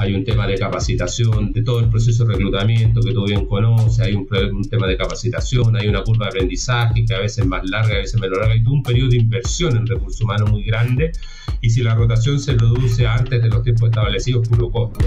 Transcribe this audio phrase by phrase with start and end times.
[0.00, 4.00] hay un tema de capacitación, de todo el proceso de reclutamiento que tú bien conoces,
[4.00, 4.26] hay un,
[4.64, 7.98] tema de capacitación, hay una curva de aprendizaje que a veces es más larga, a
[7.98, 11.12] veces menos larga, todo un periodo de inversión en recursos humanos muy grande
[11.60, 15.00] y si la rotación se reduce antes de los tiempos establecidos, puro costo.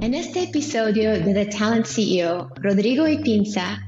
[0.00, 3.86] En este episodio de The Talent CEO, Rodrigo Ipinza,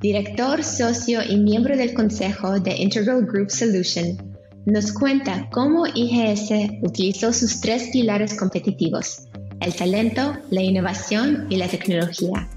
[0.00, 4.25] director, socio y miembro del consejo de Integral Group Solution,
[4.66, 9.28] nos cuenta cómo IGS utilizó sus tres pilares competitivos,
[9.60, 12.48] el talento, la innovación y la tecnología,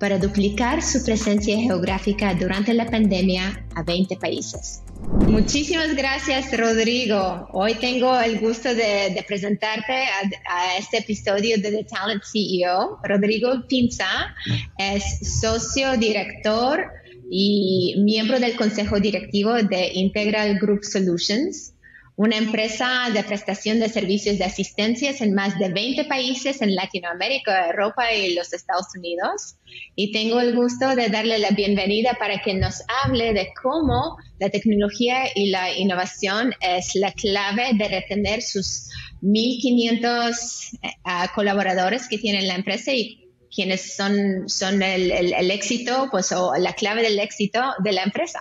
[0.00, 4.82] para duplicar su presencia geográfica durante la pandemia a 20 países.
[5.28, 7.48] Muchísimas gracias, Rodrigo.
[7.52, 10.04] Hoy tengo el gusto de, presentarte
[10.48, 12.98] a, este episodio de The Talent CEO.
[13.02, 14.34] Rodrigo Pinza
[14.78, 17.01] es socio director
[17.34, 21.72] y miembro del consejo directivo de Integral Group Solutions,
[22.14, 27.68] una empresa de prestación de servicios de asistencia en más de 20 países en Latinoamérica,
[27.68, 29.56] Europa y los Estados Unidos.
[29.96, 34.50] Y tengo el gusto de darle la bienvenida para que nos hable de cómo la
[34.50, 38.90] tecnología y la innovación es la clave de retener sus
[39.22, 40.88] 1.500 eh,
[41.34, 43.21] colaboradores que tiene la empresa y
[43.54, 48.40] quienes son, son el, éxito, pues, o la clave del éxito de la empresa.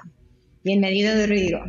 [0.64, 1.60] Bienvenido, Rodrigo.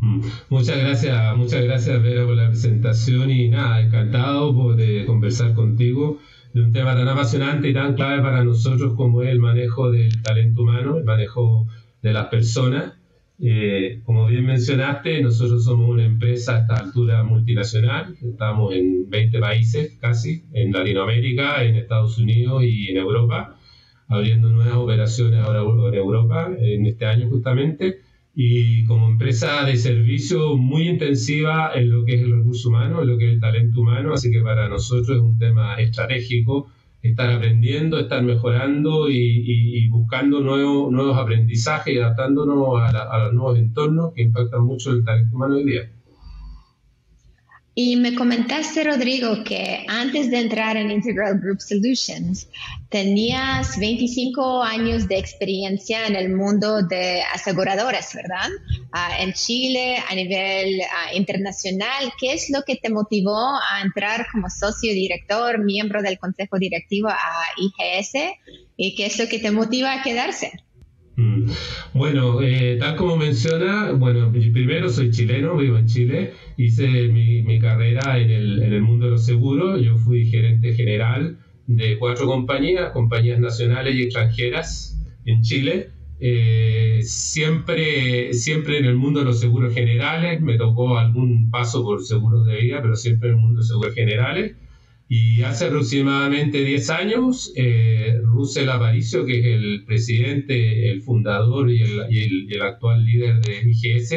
[0.00, 0.20] Mm.
[0.48, 6.18] Muchas gracias, muchas gracias, Vera, por la presentación y nada, encantado de conversar contigo
[6.52, 10.22] de un tema tan apasionante y tan clave para nosotros como es el manejo del
[10.22, 11.66] talento humano, el manejo
[12.02, 12.99] de las personas
[13.42, 19.40] eh, como bien mencionaste, nosotros somos una empresa a esta altura multinacional, estamos en 20
[19.40, 23.56] países casi, en Latinoamérica, en Estados Unidos y en Europa,
[24.08, 28.00] abriendo nuevas operaciones ahora en Europa, en este año justamente,
[28.34, 33.08] y como empresa de servicio muy intensiva en lo que es el recurso humano, en
[33.08, 36.70] lo que es el talento humano, así que para nosotros es un tema estratégico
[37.02, 43.58] estar aprendiendo, estar mejorando y, buscando nuevos, nuevos aprendizajes y adaptándonos a, a, los nuevos
[43.58, 45.90] entornos que impactan mucho el talento humano hoy día.
[47.74, 52.48] Y me comentaste, Rodrigo, que antes de entrar en Integral Group Solutions,
[52.88, 58.48] tenías 25 años de experiencia en el mundo de aseguradoras, ¿verdad?
[58.90, 62.12] Ah, en Chile, a nivel ah, internacional.
[62.18, 67.08] ¿Qué es lo que te motivó a entrar como socio director, miembro del consejo directivo
[67.08, 68.34] a IGS?
[68.76, 70.52] ¿Y qué es lo que te motiva a quedarse?
[71.20, 71.50] Mm.
[71.92, 77.58] Bueno, eh, tal como menciona, bueno, primero soy chileno, vivo en Chile, hice mi, mi
[77.58, 81.36] carrera en el, en el, mundo de los seguros, yo fui gerente general
[81.66, 85.90] de cuatro compañías, compañías nacionales y extranjeras en Chile.
[86.20, 92.02] Eh, siempre, siempre en el mundo de los seguros generales, me tocó algún paso por
[92.02, 94.56] seguros de vida, pero siempre en el mundo de seguros generales.
[95.12, 101.82] Y hace aproximadamente 10 años, eh, Russell Aparicio, que es el presidente, el fundador y
[101.82, 104.12] el, actual líder de IGS,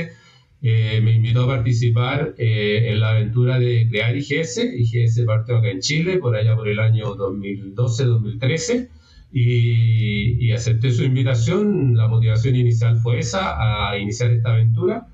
[0.61, 4.59] eh, me invitó a participar eh, en la aventura de crear IGS.
[4.77, 8.89] IGS partió acá en Chile por allá por el año 2012-2013
[9.31, 11.97] y, y acepté su invitación.
[11.97, 15.07] La motivación inicial fue esa, a iniciar esta aventura.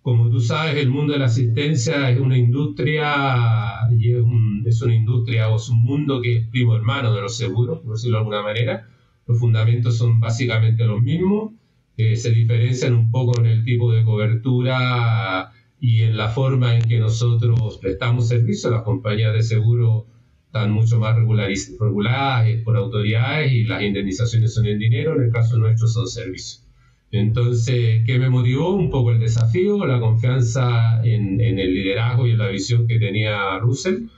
[0.00, 4.22] Como tú sabes, el mundo de la asistencia es una industria y es,
[4.68, 7.92] es, una industria o es un mundo que es primo hermano de los seguros, por
[7.92, 8.88] decirlo de alguna manera.
[9.26, 11.52] Los fundamentos son básicamente los mismos,
[11.96, 16.88] eh, se diferencian un poco en el tipo de cobertura y en la forma en
[16.88, 18.70] que nosotros prestamos servicio.
[18.70, 20.06] Las compañías de seguro
[20.46, 25.58] están mucho más reguladas por autoridades y las indemnizaciones son en dinero, en el caso
[25.58, 26.64] nuestro son servicios.
[27.10, 28.74] Entonces, ¿qué me motivó?
[28.74, 33.58] Un poco el desafío, la confianza en, el liderazgo y en la visión que tenía
[33.60, 34.08] Russell.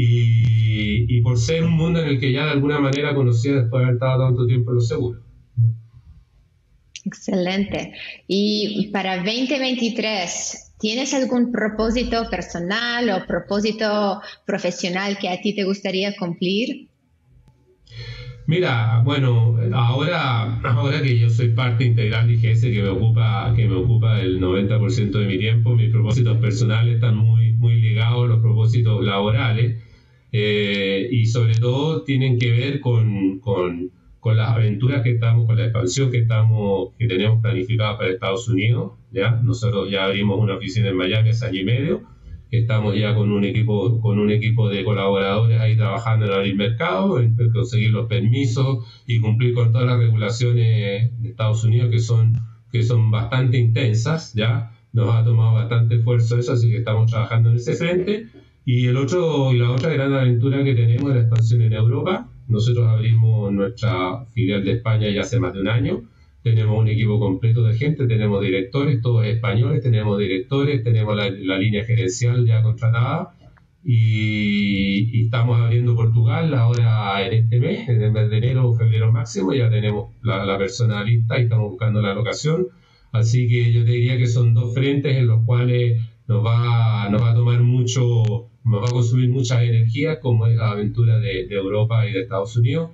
[0.00, 3.84] Y, por ser un mundo en el que ya de alguna manera conocía después de
[3.86, 5.22] haber estado tanto tiempo en los seguros.
[7.04, 7.94] Excelente.
[8.28, 16.14] Y para 2023, ¿tienes algún propósito personal o propósito profesional que a ti te gustaría
[16.16, 16.88] cumplir?
[18.46, 23.66] Mira, bueno, ahora, ahora que yo soy parte integral de IGS que me ocupa, que
[23.66, 28.28] me ocupa el 90% de mi tiempo, mis propósitos personales están muy, muy ligados a
[28.28, 29.87] los propósitos laborales
[30.32, 33.90] eh, y sobre todo tienen que ver con, con,
[34.20, 38.48] con, las aventuras que estamos, con la expansión que estamos, que tenemos planificada para Estados
[38.48, 38.92] Unidos.
[39.10, 39.30] ¿ya?
[39.42, 42.18] Nosotros ya abrimos una oficina en Miami hace año y medio
[42.50, 47.20] Estamos ya con un equipo, con un equipo de colaboradores ahí trabajando en abrir mercado,
[47.20, 52.38] en conseguir los permisos y cumplir con todas las regulaciones de Estados Unidos que son,
[52.72, 54.72] que son bastante intensas, ¿ya?
[54.94, 58.28] Nos ha tomado bastante esfuerzo eso, así que estamos trabajando en ese frente.
[58.70, 62.30] Y el otro, la otra gran aventura que tenemos es la expansión en Europa.
[62.48, 66.02] Nosotros abrimos nuestra filial de España ya hace más de un año.
[66.42, 71.82] Tenemos un equipo completo de gente, tenemos directores, todos españoles, tenemos directores, tenemos la, línea
[71.86, 73.30] gerencial ya contratada
[73.82, 79.10] y, estamos abriendo Portugal ahora en este mes, en el mes de enero o febrero
[79.10, 82.66] máximo, ya tenemos la, la persona lista y estamos buscando la locación.
[83.12, 87.22] Así que yo te diría que son dos frentes en los cuales nos va, nos
[87.22, 91.46] va a tomar mucho, nos va a consumir muchas energías, como es la aventura de,
[91.46, 92.90] de Europa y de Estados Unidos.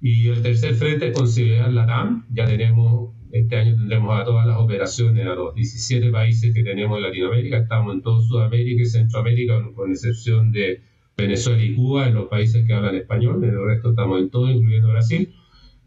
[0.00, 2.26] Y el tercer frente es considerar la TAM.
[2.32, 6.98] Ya tenemos, este año tendremos a todas las operaciones, a los 17 países que tenemos
[6.98, 7.58] en Latinoamérica.
[7.58, 10.80] Estamos en todo Sudamérica y Centroamérica, con excepción de
[11.16, 13.42] Venezuela y Cuba, en los países que hablan español.
[13.42, 15.34] En el resto estamos en todo, incluyendo Brasil.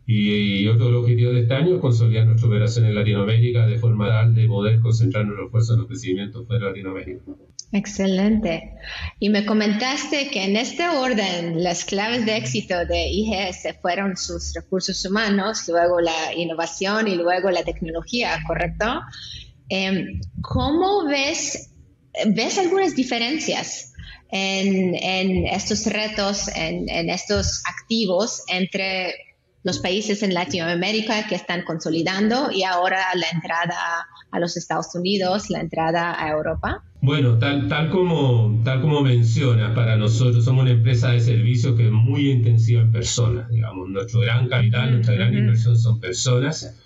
[0.06, 3.78] Y, otro de los objetivos de este año es consolidar nuestra operación en Latinoamérica de
[3.78, 7.22] forma tal de poder concentrar nuestros esfuerzos en los crecimientos fuera de Latinoamérica.
[7.74, 8.76] Excelente.
[9.20, 14.54] Y me comentaste que en este orden las claves de éxito de IGS fueron sus
[14.54, 19.02] recursos humanos, luego la innovación y luego la tecnología, ¿correcto?
[19.70, 21.72] Em, ¿Cómo ves,
[22.26, 23.94] ves algunas diferencias
[24.32, 29.16] en, estos retos, en, en estos activos entre
[29.64, 35.50] los países en Latinoamérica que están consolidando y ahora la entrada a los Estados Unidos,
[35.50, 36.84] la entrada a Europa?
[37.02, 41.88] Bueno, tal, tal, como, tal como mencionas, para nosotros somos una empresa de servicios que
[41.88, 43.50] es muy intensiva en personas.
[43.50, 46.78] Digamos, nuestro gran capital, nuestra gran inversión son personas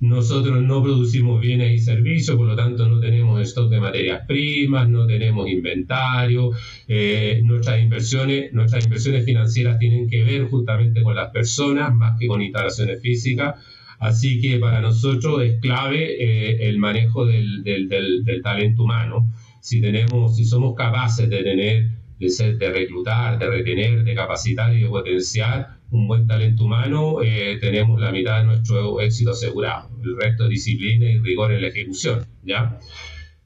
[0.00, 4.88] nosotros no producimos bienes y servicios, por lo tanto no tenemos stock de materias primas,
[4.88, 6.50] no tenemos inventario.
[6.86, 12.26] Eh, nuestras, inversiones, nuestras inversiones financieras tienen que ver justamente con las personas más que
[12.26, 13.54] con instalaciones físicas.
[13.98, 19.26] Así que para nosotros es clave eh, el manejo del, del, del, talento humano.
[19.66, 21.88] Si, tenemos, si somos capaces de tener,
[22.20, 27.16] de, ser, de reclutar, de retener, de capacitar y de potenciar un buen talento humano,
[27.20, 29.90] eh, tenemos la mitad de nuestro éxito asegurado.
[30.04, 32.24] El resto es disciplina y rigor en la ejecución.
[32.44, 32.78] ¿ya?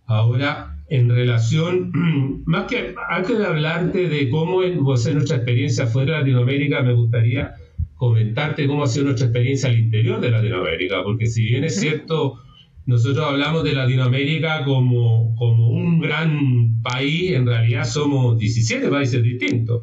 [0.05, 6.19] Ahora, en relación, más que antes de hablarte de cómo es nuestra experiencia fuera de
[6.19, 7.55] Latinoamérica, me gustaría
[7.94, 12.43] comentarte cómo ha sido nuestra experiencia al interior de Latinoamérica, porque si bien es cierto,
[12.86, 19.82] nosotros hablamos de Latinoamérica como, como un gran país, en realidad somos 17 países distintos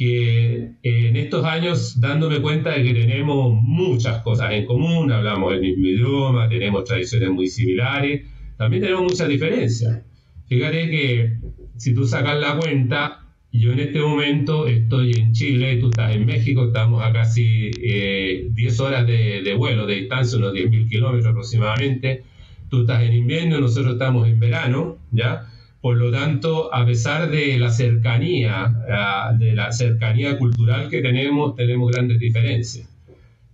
[0.00, 5.60] que en estos años dándome cuenta de que tenemos muchas cosas en común, hablamos el
[5.60, 8.22] mismo idioma, tenemos tradiciones muy similares,
[8.56, 10.02] también tenemos muchas diferencias.
[10.46, 11.38] Fíjate que
[11.76, 16.26] si tú sacas la cuenta, yo en este momento estoy en Chile, tú estás en
[16.26, 21.30] México, estamos a casi 10 eh, horas de, de, vuelo, de distancia, unos 10.000 kilómetros
[21.30, 22.22] aproximadamente.
[22.68, 25.50] Tú estás en invierno, nosotros estamos en verano, ¿ya?
[25.80, 31.90] Por lo tanto, a pesar de la cercanía, de la cercanía cultural que tenemos, tenemos
[31.90, 32.88] grandes diferencias.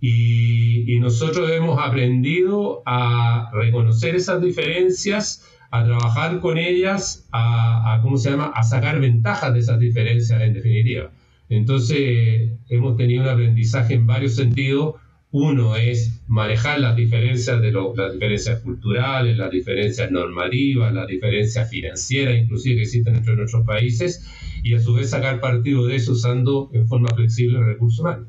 [0.01, 8.31] Y, nosotros hemos aprendido a reconocer esas diferencias, a trabajar con ellas, a, ¿cómo se
[8.31, 11.11] llama?, a sacar ventajas de esas diferencias en definitiva.
[11.49, 14.95] Entonces, hemos tenido un aprendizaje en varios sentidos
[15.31, 22.37] uno es manejar las diferencias, de las diferencias culturales, las diferencias normativas, las diferencias financieras,
[22.37, 24.25] inclusive que existen entre nuestros países,
[24.63, 28.27] y a su vez sacar partido de eso usando en forma flexible el recurso humano.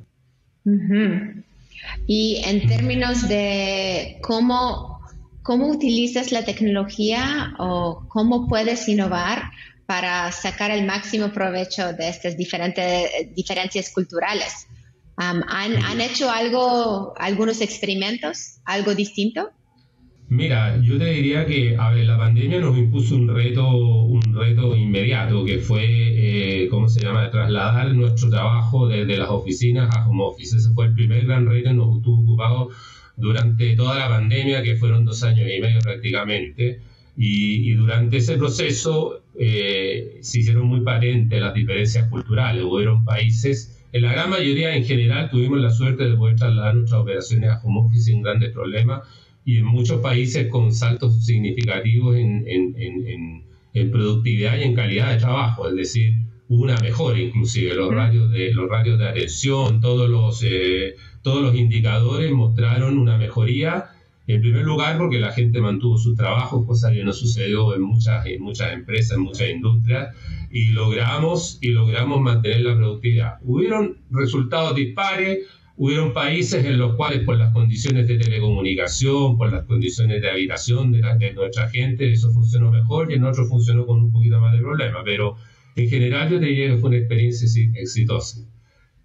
[2.06, 4.87] Y en términos de cómo,
[5.48, 9.44] cómo utilizas la tecnología o cómo puedes innovar
[9.86, 14.66] para sacar el máximo provecho de estas diferentes diferencias culturales.
[15.16, 19.48] ¿han, hecho algo, algunos experimentos, algo distinto?
[20.28, 23.66] Mira, yo te diría que, a ver, la pandemia nos impuso un reto,
[24.04, 29.88] un reto inmediato, que fue, eh, ¿cómo se llama?, trasladar nuestro trabajo desde las oficinas
[29.96, 30.58] a home office.
[30.58, 32.68] Ese fue el primer gran reto que nos estuvo ocupado
[33.18, 36.80] durante toda la pandemia, que fueron dos años y medio prácticamente.
[37.16, 42.62] Y, durante ese proceso eh, se hicieron muy patentes las diferencias culturales.
[42.62, 47.00] Hubieron países en la gran mayoría, en general, tuvimos la suerte de poder trasladar nuestras
[47.00, 49.02] operaciones a home office sin grandes problemas
[49.46, 52.74] y en muchos países con saltos significativos en, en,
[53.72, 56.14] en, productividad y en calidad de trabajo, es decir,
[56.48, 61.54] una mejora inclusive, los radios de, los radios de atención, todos los, eh, todos los
[61.54, 63.90] indicadores mostraron una mejoría
[64.28, 68.26] en primer lugar, porque la gente mantuvo su trabajo, cosa que no sucedió en muchas,
[68.26, 70.14] en muchas empresas, en muchas industrias,
[70.50, 73.38] y logramos, y logramos mantener la productividad.
[73.42, 75.46] Hubieron resultados dispares,
[75.78, 80.92] hubieron países en los cuales por las condiciones de telecomunicación, por las condiciones de habitación
[80.92, 84.52] de, de nuestra gente, eso funcionó mejor y en otros funcionó con un poquito más
[84.52, 85.36] de problema, pero
[85.78, 88.40] en general yo te diría que fue una experiencia exitosa.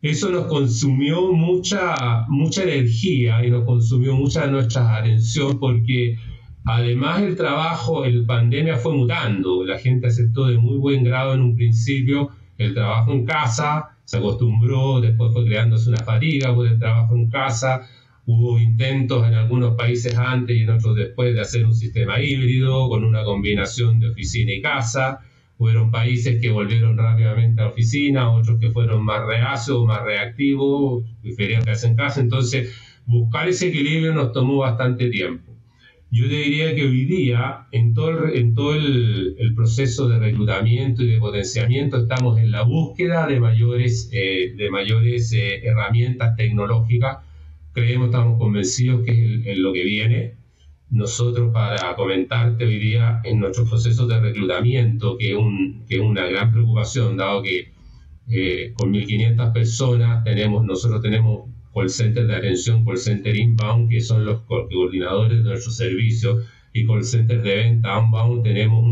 [0.02, 6.18] Eso nos consumió mucha, mucha energía y nos consumió mucha nuestra atención porque
[6.66, 11.42] además el trabajo, el pandemia fue mutando, la gente aceptó de muy buen grado en
[11.42, 16.80] un principio el trabajo en casa, se acostumbró, después fue creándose una fatiga por el
[16.80, 17.88] trabajo en casa,
[18.26, 22.90] hubo intentos en algunos países antes y en otros después de hacer un sistema híbrido
[22.90, 25.20] con una combinación de oficina y casa,
[25.58, 31.04] fueron países que volvieron rápidamente a oficina, otros que fueron más reacios, más reactivos,
[31.38, 32.74] quedarse en casa, entonces
[33.06, 35.54] buscar ese equilibrio nos tomó bastante tiempo.
[36.16, 41.02] Yo te diría que hoy día, en todo, el, en todo el, proceso de reclutamiento
[41.02, 47.18] y de potenciamiento, estamos en la búsqueda de mayores, eh, de mayores eh, herramientas tecnológicas.
[47.72, 50.43] Creemos, estamos convencidos que es lo que viene.
[50.94, 56.28] Nosotros, para comentarte hoy día, en nuestros procesos de reclutamiento, que es, un, que una
[56.28, 57.74] gran preocupación, dado que
[58.30, 64.02] eh, con 1.500 personas tenemos, nosotros tenemos call center de atención, call center inbound, que
[64.02, 66.42] son los coordinadores de nuestro servicio,
[66.74, 68.86] y call center de venta outbound, tenemos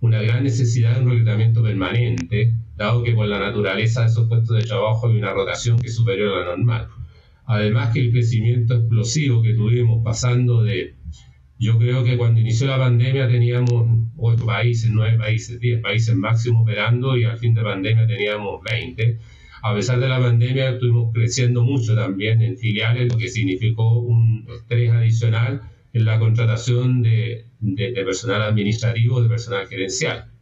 [0.00, 4.58] una gran necesidad de un reclutamiento permanente, dado que por la naturaleza de esos puestos
[4.58, 6.86] de trabajo hay una rotación que es superior a la normal.
[7.46, 10.94] Además que el crecimiento explosivo que tuvimos pasando de,
[11.62, 16.62] yo creo que cuando inició la pandemia teníamos 8 países, 9 países, 10 países máximo
[16.62, 19.18] operando y al fin de pandemia teníamos 20
[19.62, 24.44] a pesar de la pandemia, estuvimos creciendo mucho también en filiales, lo que significó un
[24.52, 27.46] estrés adicional en la contratación de,
[28.04, 30.32] personal administrativo, de personal gerencial.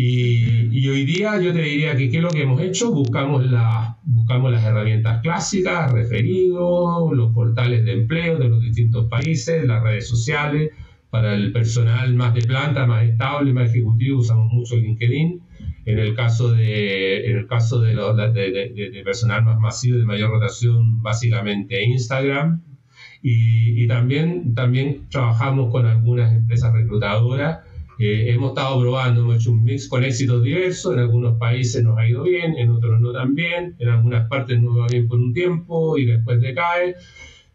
[0.00, 3.44] Y, hoy día yo te diría que qué es lo que hemos hecho, buscamos,
[4.04, 10.08] buscamos las herramientas clásicas, referidos, los portales de empleo de los distintos países, las redes
[10.08, 10.70] sociales,
[11.10, 15.42] para el personal más de planta, más estable, más ejecutivo, usamos mucho LinkedIn
[15.84, 21.02] en el caso de, en el caso de, de, personal más masivo, de mayor rotación,
[21.02, 22.62] básicamente Instagram.
[23.20, 27.66] Y, también, también trabajamos con algunas empresas reclutadoras.
[27.98, 30.94] Eh, hemos estado probando, hemos hecho un mix con éxitos diversos.
[30.94, 33.74] En algunos países nos ha ido bien, en otros no tan bien.
[33.78, 36.94] En algunas partes nos va bien por un tiempo y después decae.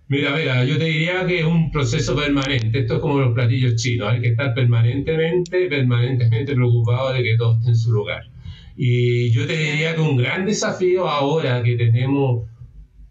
[0.10, 2.80] Mira, mira, yo te diría que es un proceso permanente.
[2.80, 4.10] Esto es como los platillos chinos.
[4.10, 8.24] Hay que estar permanentemente, permanentemente preocupado de que todo esté en su lugar.
[8.76, 12.50] Y yo te diría que un gran desafío ahora que tenemos,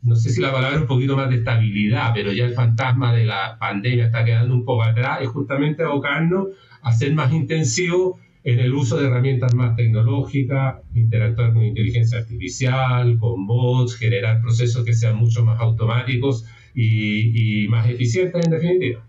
[0.03, 3.25] no sé si la palabra un poquito más de estabilidad, pero ya el fantasma de
[3.25, 6.49] la pandemia está quedando un poco atrás, es justamente abocarnos
[6.83, 13.17] a ser más intensivos en el uso de herramientas más tecnológicas, interactuar con inteligencia artificial,
[13.19, 19.07] con bots, generar procesos que sean mucho más automáticos y, más eficientes en definitiva.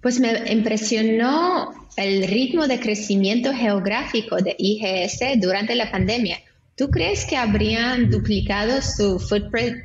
[0.00, 6.38] Pues me impresionó el ritmo de crecimiento geográfico de IGS durante la pandemia.
[6.76, 9.76] ¿Tú crees que habrían duplicado su footprint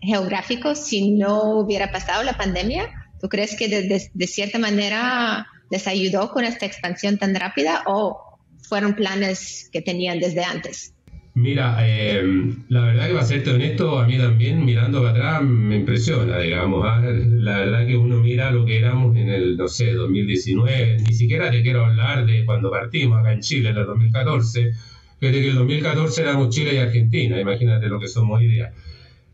[0.00, 2.88] geográfico si no hubiera pasado la pandemia?
[3.26, 8.94] ¿Tú crees que de cierta manera les ayudó con esta expansión tan rápida o fueron
[8.94, 10.94] planes que tenían desde antes?
[11.34, 12.22] Mira, eh,
[12.68, 16.84] la verdad que para serte honesto, a mí también mirando para atrás me impresiona, digamos.
[16.86, 17.00] ¿ah?
[17.00, 21.50] La verdad que uno mira lo que éramos en el, no sé, 2019, ni siquiera
[21.50, 24.70] te quiero hablar de cuando partimos acá en Chile, en el 2014,
[25.18, 28.72] que de que el 2014 éramos Chile y Argentina, imagínate lo que somos hoy día.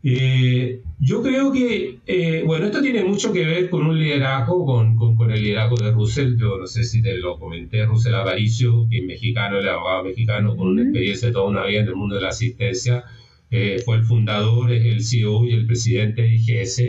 [0.01, 4.95] Eh, yo creo que, eh, bueno, esto tiene mucho que ver con un liderazgo, con,
[4.95, 6.37] con, el liderazgo de Russell.
[6.37, 10.55] Yo no sé si te lo comenté, Russell Aparicio, que es mexicano, el abogado mexicano
[10.55, 13.03] con una experiencia de toda una vida en el mundo de la asistencia.
[13.51, 16.79] Eh, fue el fundador, es el CEO y el presidente de IGS.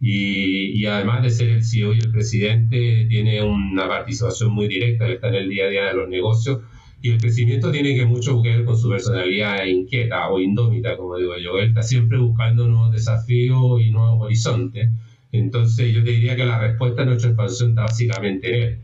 [0.00, 5.06] Y, y, además de ser el CEO y el presidente, tiene una participación muy directa,
[5.08, 6.60] está en el día a día de los negocios
[7.00, 11.16] y el crecimiento tiene que mucho que ver con su personalidad inquieta o indómita, como
[11.16, 11.58] digo yo.
[11.58, 14.90] Él está siempre buscando nuevos desafíos y nuevos horizontes.
[15.30, 18.78] Entonces yo te diría que la respuesta a nuestra expansión está básicamente en él.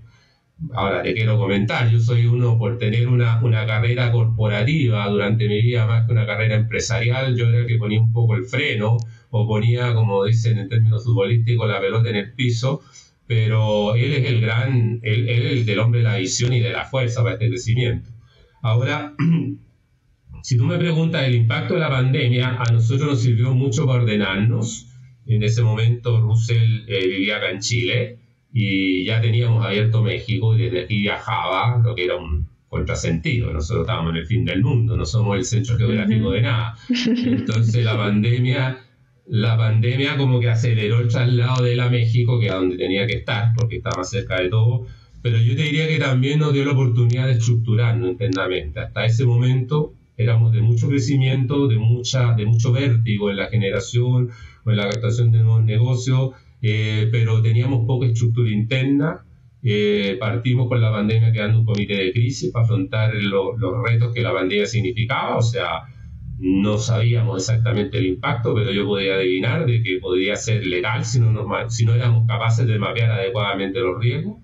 [0.73, 5.61] Ahora te quiero comentar, yo soy uno por tener una, una carrera corporativa durante mi
[5.61, 8.97] vida más que una carrera empresarial, yo era el que ponía un poco el freno
[9.31, 12.83] o ponía, como dicen en términos futbolísticos, la pelota en el piso
[13.27, 16.71] pero él es el gran, él, es el del hombre de la visión y de
[16.71, 18.11] la fuerza para este crecimiento.
[18.63, 19.15] Ahora,
[20.43, 24.03] si tú me preguntas el impacto de la pandemia, a nosotros nos sirvió mucho para
[24.03, 24.89] ordenarnos.
[25.27, 28.19] En ese momento Russell eh, vivía acá en Chile
[28.53, 33.53] y ya teníamos abierto México y desde aquí viajaba, lo que era un contrasentido.
[33.53, 36.77] Nosotros estábamos en el fin del mundo, no somos el centro geográfico de nada.
[37.07, 38.84] Entonces la pandemia
[39.27, 43.07] la pandemia como que aceleró el traslado de él a México, que era donde tenía
[43.07, 44.87] que estar, porque estaba más cerca de todo,
[45.23, 48.81] pero yo te diría que también nos dio la oportunidad de estructurarnos internamente.
[48.81, 54.31] Hasta ese momento éramos de mucho crecimiento, de, mucha, de mucho vértigo en la generación
[54.65, 59.25] o en la captación de nuevos negocios, eh, pero teníamos poca estructura interna.
[59.63, 64.21] Eh, partimos con la pandemia creando un comité de crisis para afrontar los retos que
[64.21, 65.85] la pandemia significaba, o sea,
[66.39, 71.21] no sabíamos exactamente el impacto, pero yo podía adivinar de que podría ser legal si
[71.21, 71.33] no,
[71.71, 74.39] si no éramos capaces de mapear adecuadamente los riesgos.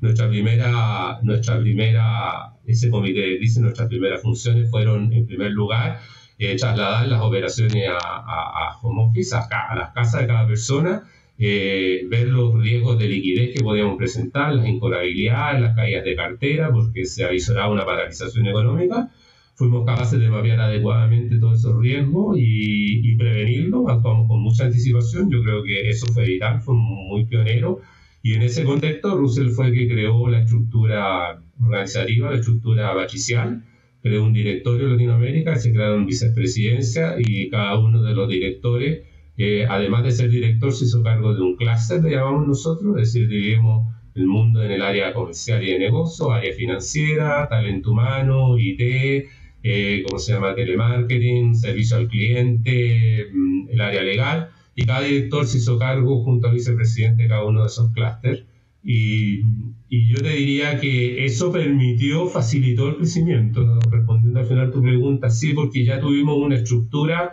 [0.00, 6.00] Nuestra primera, nuestra primera, ese comité de crisis, nuestras primeras funciones fueron, en primer lugar,
[6.38, 11.04] eh, trasladar las operaciones a, a, home office, a, a, las casas de cada persona,
[11.38, 16.70] eh, ver los riesgos de liquidez que podíamos presentar, las incorabilidades, las caídas de cartera,
[16.70, 19.10] porque se avisoraba una paralización económica.
[19.56, 25.30] Fuimos capaces de mapear adecuadamente todos esos riesgos y, y prevenirlos, actuamos con mucha anticipación,
[25.30, 27.80] yo creo que eso fue vital, fue muy pionero.
[28.22, 33.62] Y en ese contexto, Russell fue el que creó la estructura organizativa, la estructura matricial,
[34.02, 39.04] creó un directorio en Latinoamérica, se crearon vicepresidencia y cada uno de los directores,
[39.38, 43.12] eh, además de ser director, se hizo cargo de un clúster, le llamamos nosotros, es
[43.12, 48.58] decir, dividimos el mundo en el área comercial y de negocio, área financiera, talento humano,
[48.58, 49.26] IT,
[49.68, 50.54] eh, ¿cómo se llama?
[50.54, 56.46] Telemarketing, servicio al cliente, mm, el área legal y cada director se hizo cargo junto
[56.46, 58.44] al vicepresidente de cada uno de esos clústeres.
[58.84, 59.40] Y,
[59.88, 63.80] y, yo te diría que eso permitió, facilitó el crecimiento.
[63.90, 67.32] Respondiendo al final tu pregunta, sí, porque ya tuvimos una estructura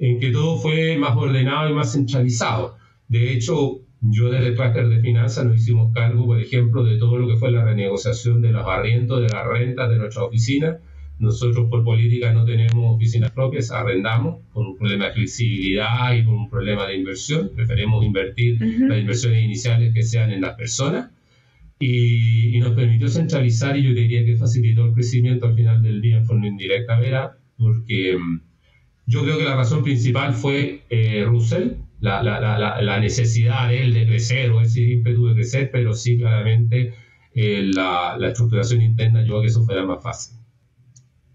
[0.00, 2.76] en que todo fue más ordenado y más centralizado.
[3.06, 7.18] De hecho, yo desde el clúster de finanzas nos hicimos cargo, por ejemplo, de todo
[7.18, 10.80] lo que fue la renegociación de los arriendos, de las rentas de nuestra oficina
[11.18, 16.34] nosotros por política no tenemos oficinas propias, arrendamos por un problema de flexibilidad y por
[16.34, 17.50] un problema de inversión.
[17.54, 21.10] Preferimos invertir las inversiones iniciales que sean en las personas.
[21.80, 26.16] Y, nos permitió centralizar y yo diría que facilitó el crecimiento al final del día
[26.16, 28.40] en forma indirecta, Vera, porque mm,
[29.06, 33.82] yo creo que la razón principal fue eh, Russell, la, la, la, la, necesidad de
[33.82, 36.94] él de crecer o ese ímpetu de crecer, pero sí claramente
[37.34, 40.37] eh, la, estructuración interna ayudó a que eso fuera más fácil.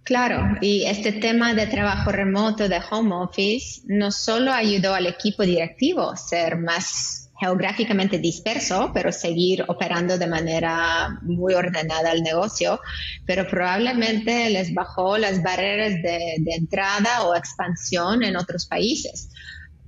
[0.04, 5.44] Claro, y este tema de trabajo remoto, de home office, no solo ayudó al equipo
[5.44, 12.82] directivo a ser más geográficamente disperso, pero seguir operando de manera muy ordenada el negocio,
[13.26, 19.30] pero probablemente les bajó las barreras de, entrada o expansión en otros países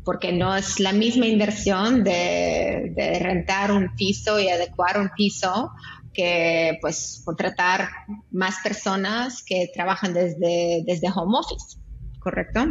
[0.03, 5.71] porque no es la misma inversión de, de, rentar un piso y adecuar un piso
[6.15, 7.89] que pues contratar
[8.31, 11.77] más personas que trabajan desde, desde home office,
[12.19, 12.61] ¿correcto?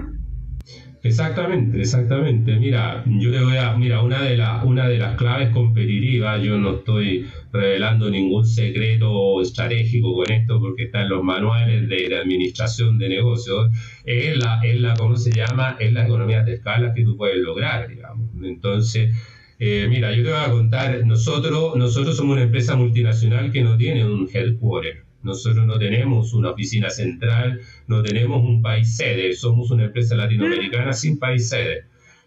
[1.05, 2.57] Exactamente, exactamente.
[2.57, 6.57] Mira, yo le voy a, mira, una de, las una de las claves competitivas, yo
[6.57, 12.99] no estoy revelando ningún secreto estratégico con esto porque está en los manuales de, administración
[12.99, 13.71] de negocios,
[14.07, 15.77] es la, es la, ¿cómo se llama?
[15.79, 18.31] Es la economía de escala que tú puedes lograr, digamos.
[18.43, 19.15] Entonces,
[19.59, 23.77] eh, mira, yo te voy a contar, nosotros, nosotros somos una empresa multinacional que no
[23.77, 25.05] tiene un headquarter.
[25.23, 30.93] Nosotros no tenemos una oficina central, no tenemos un país sede, somos una empresa latinoamericana
[30.93, 31.85] sin país sede.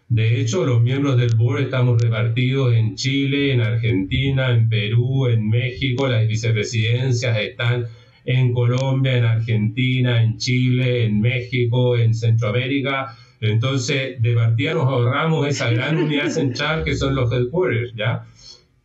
[0.08, 5.48] De hecho, los miembros del board estamos repartidos en Chile, en Argentina, en Perú, en
[5.48, 7.84] México, las vicepresidencias están
[8.24, 15.46] en Colombia, en Argentina, en Chile, en México, en Centroamérica entonces, de partida nos ahorramos
[15.46, 18.24] esa gran unidad central que son los headquarters, ¿ya?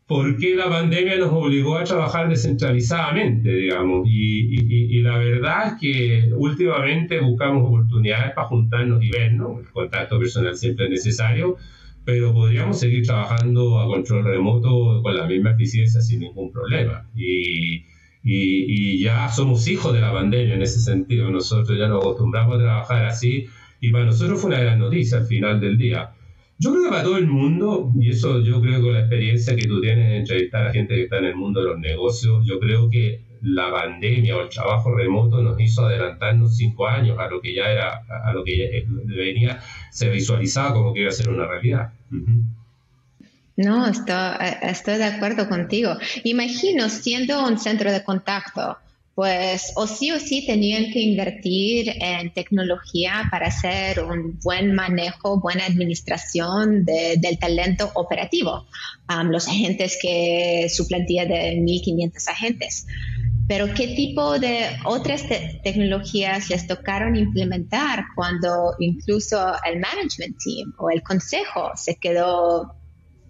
[0.06, 4.08] Porque la pandemia nos obligó a trabajar descentralizadamente, digamos.
[4.08, 9.62] Y, y, la verdad es que últimamente buscamos oportunidades para juntarnos y vernos.
[9.62, 11.56] El contacto personal siempre es necesario,
[12.06, 17.08] pero podríamos seguir trabajando a control remoto con la misma eficiencia sin ningún problema.
[17.16, 17.86] Y,
[18.22, 21.32] y, ya somos hijos de la pandemia en ese sentido.
[21.32, 23.48] Nosotros ya nos acostumbramos a trabajar así
[23.84, 26.12] y para nosotros fue una gran noticia al final del día.
[26.58, 29.58] Yo creo que para todo el mundo, y eso yo creo que con la experiencia
[29.58, 32.46] que tú tienes de entrevistar a gente que está en el mundo de los negocios,
[32.46, 37.28] yo creo que la pandemia o el trabajo remoto nos hizo adelantarnos cinco años a
[37.28, 38.66] lo que ya era, a lo que ya
[39.06, 39.60] venía,
[39.92, 41.92] se visualizaba como que iba a ser una realidad.
[43.58, 44.16] No, estoy,
[44.62, 45.98] estoy de acuerdo contigo.
[46.24, 48.78] Imagino siendo un centro de contacto,
[49.16, 55.40] pues o sí o sí tenían que invertir en tecnología para hacer un buen manejo,
[55.40, 58.66] buena administración del talento operativo,
[59.26, 62.88] los agentes que su plantilla de 1.500 agentes.
[63.48, 65.26] Pero ¿qué tipo de otras
[65.64, 69.38] tecnologías les tocaron implementar cuando incluso
[69.70, 72.74] el management team o el consejo se quedó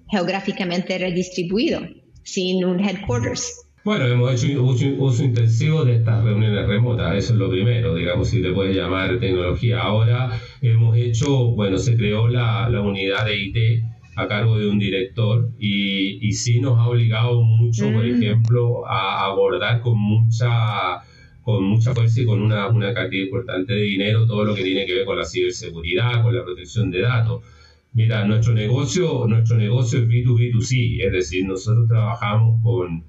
[0.09, 1.81] geográficamente redistribuido
[2.23, 3.51] sin un headquarters?
[3.83, 8.29] Bueno, hemos hecho uso, uso, intensivo de estas reuniones remotas, eso es lo primero, digamos,
[8.29, 9.81] si le puedes llamar tecnología.
[9.81, 13.83] Ahora hemos hecho, bueno, se creó la, la unidad de IT
[14.15, 18.15] a cargo de un director y, y sí nos ha obligado mucho, por mm.
[18.15, 21.01] ejemplo, a abordar con mucha
[21.41, 24.85] con mucha fuerza y con una, una cantidad importante de dinero todo lo que tiene
[24.85, 27.43] que ver con la ciberseguridad, con la protección de datos.
[27.91, 33.03] Mira, nuestro negocio, nuestro negocio es B2B2C, es decir, nosotros trabajamos con,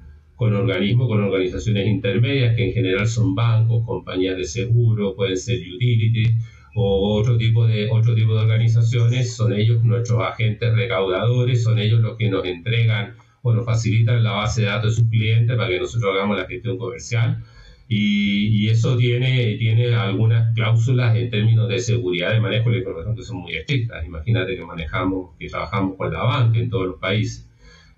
[0.45, 5.59] con organismos, con organizaciones intermedias que en general son bancos, compañías de seguro, pueden ser
[5.75, 6.35] utilities
[6.75, 12.03] o otro tipo de otro tipo de organizaciones, son ellos nuestros agentes recaudadores, son ellos
[12.03, 15.71] los que nos entregan o nos facilitan la base de datos de sus clientes para
[15.71, 17.43] que nosotros hagamos la gestión comercial
[17.89, 23.17] y, eso tiene, tiene algunas cláusulas en términos de seguridad de manejo de la información
[23.17, 24.05] que son muy estrictas.
[24.05, 27.44] Imagínate que manejamos, que trabajamos con la banca en todos los países.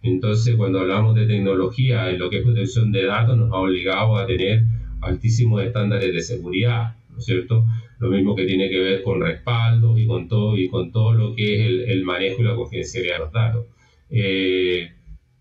[0.06, 4.16] Entonces, cuando hablamos de tecnología en lo que es protección de datos, nos ha obligado
[4.16, 4.64] a tener
[5.00, 7.64] altísimos estándares de seguridad, ¿no es cierto?
[7.98, 11.34] Lo mismo que tiene que ver con respaldos y con todo, y con todo lo
[11.34, 13.66] que es el, manejo y la confidencialidad de los datos.
[14.10, 14.90] Eh,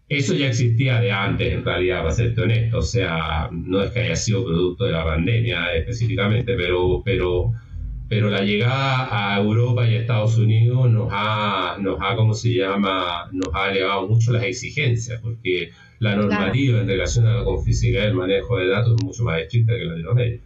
[0.07, 2.77] eso ya existía de antes, en realidad, para ser honesto.
[2.77, 7.51] O sea, no es que haya sido producto de la pandemia específicamente, pero, pero,
[8.07, 12.53] pero la llegada a Europa y a Estados Unidos nos ha, nos ha, ¿cómo se
[12.53, 18.03] llama?, nos ha elevado mucho las exigencias, porque la normativa en relación a la confidencialidad
[18.03, 20.45] y el manejo de datos es mucho más estricta que la de Latinoamérica.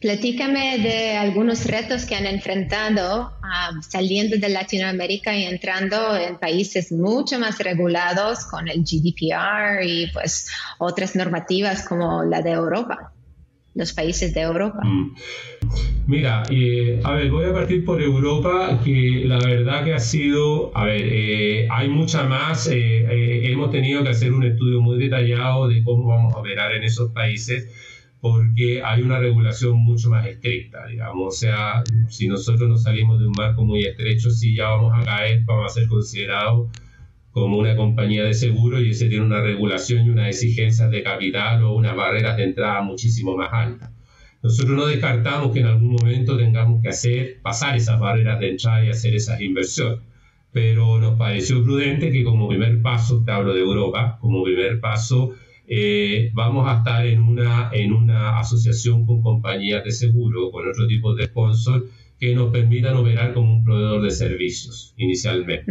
[0.00, 6.92] Platícame de algunos retos que han enfrentado um, saliendo de Latinoamérica y entrando en países
[6.92, 13.13] mucho más regulados con el GDPR y pues otras normativas como la de Europa,
[13.74, 14.80] los países de Europa.
[14.84, 15.14] Mm.
[16.06, 20.76] Mira, eh, a ver, voy a partir por Europa, que la verdad que ha sido,
[20.76, 25.68] a ver, eh, hay mucha más, eh, hemos tenido que hacer un estudio muy detallado
[25.68, 27.68] de cómo vamos a operar en esos países
[28.20, 31.34] porque hay una regulación mucho más estricta, digamos.
[31.34, 35.04] O sea, si nosotros nos salimos de un marco muy estrecho, sí ya vamos a
[35.04, 36.70] caer, vamos a ser considerados
[37.34, 41.64] como una compañía de seguro y ese tiene una regulación y unas exigencias de capital
[41.64, 43.90] o unas barreras de entrada muchísimo más altas.
[44.40, 48.84] Nosotros no descartamos que en algún momento tengamos que hacer, pasar esas barreras de entrada
[48.84, 49.98] y hacer esas inversiones,
[50.52, 55.34] pero nos pareció prudente que como primer paso, te hablo de Europa, como primer paso,
[55.66, 60.86] eh, vamos a estar en una, en una asociación con compañías de seguro, con otro
[60.86, 61.88] tipo de sponsor,
[62.24, 65.70] que nos permitan operar como un proveedor de servicios inicialmente.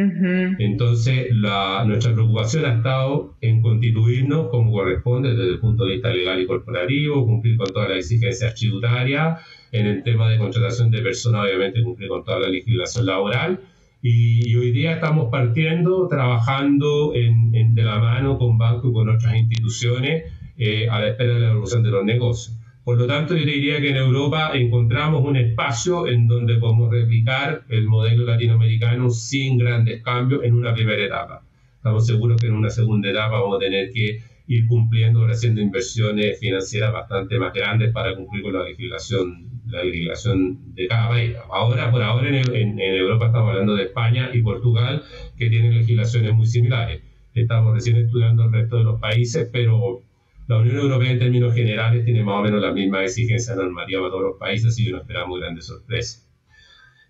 [0.60, 6.13] Entonces, la, nuestra preocupación ha estado en constituirnos como corresponde desde el punto de vista
[6.13, 9.39] legal y corporativo, cumplir con todas las exigencias tributarias,
[9.72, 13.60] en el tema de contratación de personas, obviamente cumplir con toda la legislación laboral
[14.04, 19.36] y, hoy día estamos partiendo, trabajando en, de la mano con bancos y con otras
[19.36, 20.26] instituciones
[20.58, 22.60] eh, a la espera de la evolución de los negocios.
[22.84, 27.63] Por lo tanto, yo diría que en Europa encontramos un espacio en donde podemos replicar
[27.69, 31.46] el modelo latinoamericano sin grandes cambios en una primera etapa.
[31.78, 36.39] Estamos seguros que en una segunda etapa vamos a tener que ir cumpliendo, haciendo inversiones
[36.39, 41.36] financieras bastante más grandes para cumplir con la legislación la legislación de cada país.
[41.50, 45.04] Ahora, por ahora en, Europa estamos hablando de España y Portugal,
[45.38, 47.02] que tienen legislaciones muy similares.
[47.34, 50.04] Estamos recién estudiando el resto de los países, pero
[50.47, 54.12] la Unión Europea en términos generales tiene más o menos la misma exigencia normativa para
[54.12, 56.29] todos los países, así que no esperamos grandes sorpresas.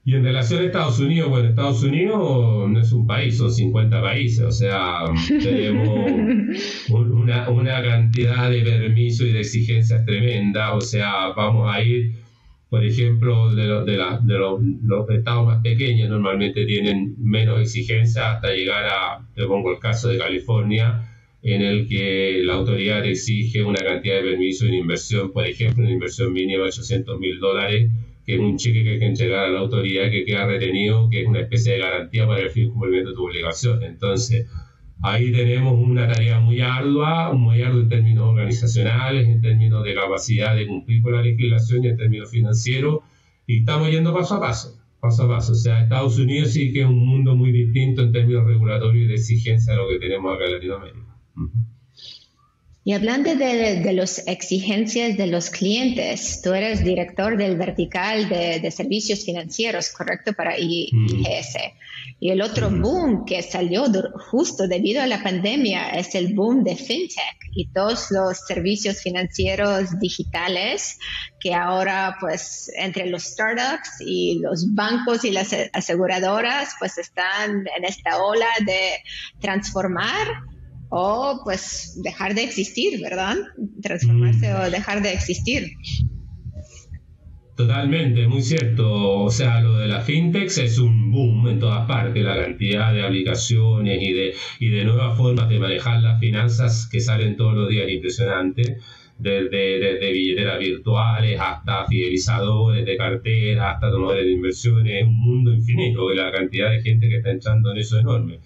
[0.05, 4.01] Y en relación a Estados Unidos, bueno, Estados Unidos no es un país, son 50
[4.01, 6.11] países, o sea, tenemos
[6.89, 12.23] una, una cantidad de permisos y de exigencias tremenda, o sea, vamos a ir
[12.73, 18.85] por ejemplo, de, de, de los estados más pequeños normalmente tienen menos exigencias hasta llegar
[18.85, 21.12] a, te pongo el caso de California,
[21.43, 25.93] en el que la autoridad exige una cantidad de permiso en inversión, por ejemplo, una
[25.93, 27.91] inversión mínima de 800 mil dólares,
[28.25, 31.21] que es un cheque que hay que entregar a la autoridad que queda retenido, que
[31.21, 33.83] es una especie de garantía para el fin cumplimiento de tu obligación.
[33.83, 34.47] Entonces,
[35.05, 40.55] Ahí tenemos una tarea muy ardua, muy ardua en términos organizacionales, en términos de capacidad
[40.55, 42.99] de cumplir con la legislación y en términos financieros,
[43.45, 45.51] y estamos yendo paso a paso, paso a paso.
[45.51, 49.07] O sea, Estados Unidos sí que es un mundo muy distinto en términos regulatorios y
[49.07, 51.02] de exigencia a lo que tenemos acá en Latinoamérica.
[52.85, 59.23] Y hablando de, las exigencias de los clientes, tú eres director del vertical de, servicios
[59.23, 60.33] financieros, ¿correcto?
[60.33, 61.55] Para IGS.
[62.19, 63.85] Y el otro boom que salió
[64.29, 69.97] justo debido a la pandemia es el boom de fintech y todos los servicios financieros
[69.99, 70.97] digitales
[71.39, 77.85] que ahora pues entre los startups y los bancos y las aseguradoras pues están en
[77.85, 78.97] esta ola de
[79.39, 80.27] transformar
[80.95, 83.35] o pues dejar de existir, ¿verdad?
[83.81, 84.55] Transformarse mm.
[84.55, 85.71] o dejar de existir.
[87.55, 89.23] Totalmente, muy cierto.
[89.23, 93.01] O sea, lo de la fintech es un boom en todas partes, la cantidad de
[93.01, 97.69] aplicaciones y de, y de nuevas formas de manejar las finanzas que salen todos los
[97.69, 98.77] días impresionante.
[99.17, 106.11] Desde, desde billeteras virtuales hasta fidelizadores de cartera, hasta tomadores de inversiones, un mundo infinito,
[106.13, 108.39] la cantidad de gente que está entrando en eso es enorme.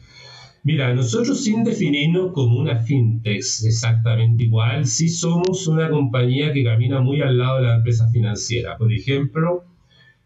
[0.67, 6.99] Mira, nosotros sin definirnos como una fintech exactamente igual, sí somos una compañía que camina
[6.99, 8.77] muy al lado de la empresa financiera.
[8.77, 9.63] Por ejemplo,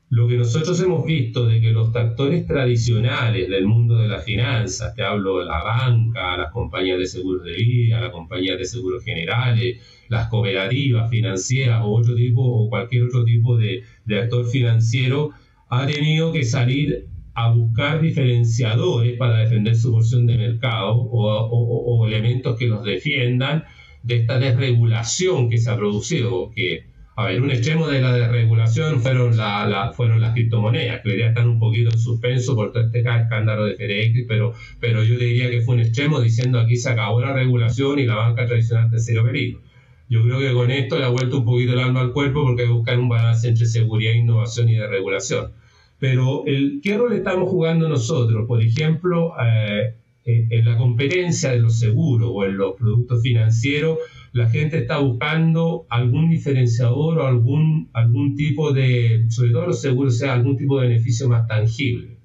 [0.10, 4.96] lo que nosotros hemos visto de que los actores tradicionales del mundo de las finanzas,
[4.96, 9.04] te hablo de la banca, las compañías de seguros de vida, las compañías de seguros
[9.04, 9.78] generales,
[10.10, 15.30] las cooperativas financieras o otro tipo o cualquier otro tipo de, de actor financiero,
[15.70, 22.58] ha tenido que salir a buscar diferenciadores para defender su porción de mercado o, elementos
[22.58, 23.64] que los defiendan
[24.04, 29.02] de esta desregulación que se ha producido, que, a ver, un extremo de la desregulación
[29.02, 33.00] fueron, la, fueron las criptomonedas, que día están un poquito en suspenso por todo este
[33.00, 37.22] escándalo de FTX, pero, pero yo diría que fue un extremo diciendo aquí se acabó
[37.22, 39.62] la regulación y la banca tradicional de cero peligro.
[40.10, 42.66] Yo creo que con esto le ha vuelto un poquito el alma al cuerpo porque
[42.66, 45.54] buscan un balance entre seguridad, innovación y desregulación.
[46.02, 48.48] Pero el, ¿qué rol estamos jugando nosotros?
[48.48, 49.94] Por ejemplo, eh,
[50.26, 54.00] en la competencia de los seguros o en los productos financieros,
[54.34, 60.18] la gente está buscando algún diferenciador o algún, algún tipo de, sobre todo los seguros,
[60.18, 62.18] sea algún tipo de beneficio más tangible.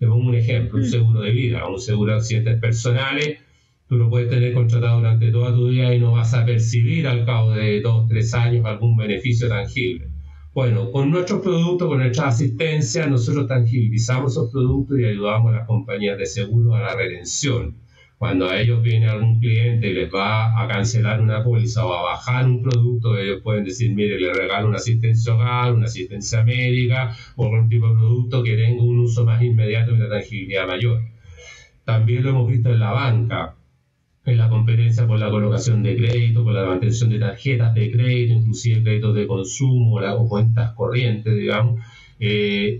[0.00, 0.90] Te pongo un ejemplo, un mm.
[0.90, 3.38] seguro de vida, un seguro de accidentes personales,
[3.86, 7.24] tú lo puedes tener contratado durante toda tu vida y no vas a percibir al
[7.24, 10.09] cabo de dos, tres años algún beneficio tangible.
[10.52, 15.66] Bueno, con nuestros productos, con nuestra asistencia, nosotros tangibilizamos esos productos y ayudamos a las
[15.68, 17.76] compañías de seguro a la redención.
[18.18, 22.02] Cuando a ellos viene algún cliente y les va a cancelar una póliza o a
[22.02, 27.16] bajar un producto, ellos pueden decir, mire, le regalo una asistencia hogar, una asistencia médica
[27.36, 31.00] o algún tipo de producto que tenga un uso más inmediato y una tangibilidad mayor.
[31.84, 33.54] También lo hemos visto en la banca
[34.30, 38.34] en la competencia por la colocación de crédito, por la mantención de tarjetas de crédito,
[38.34, 41.80] inclusive créditos de consumo o cuentas corrientes, digamos.
[42.22, 42.78] Eh,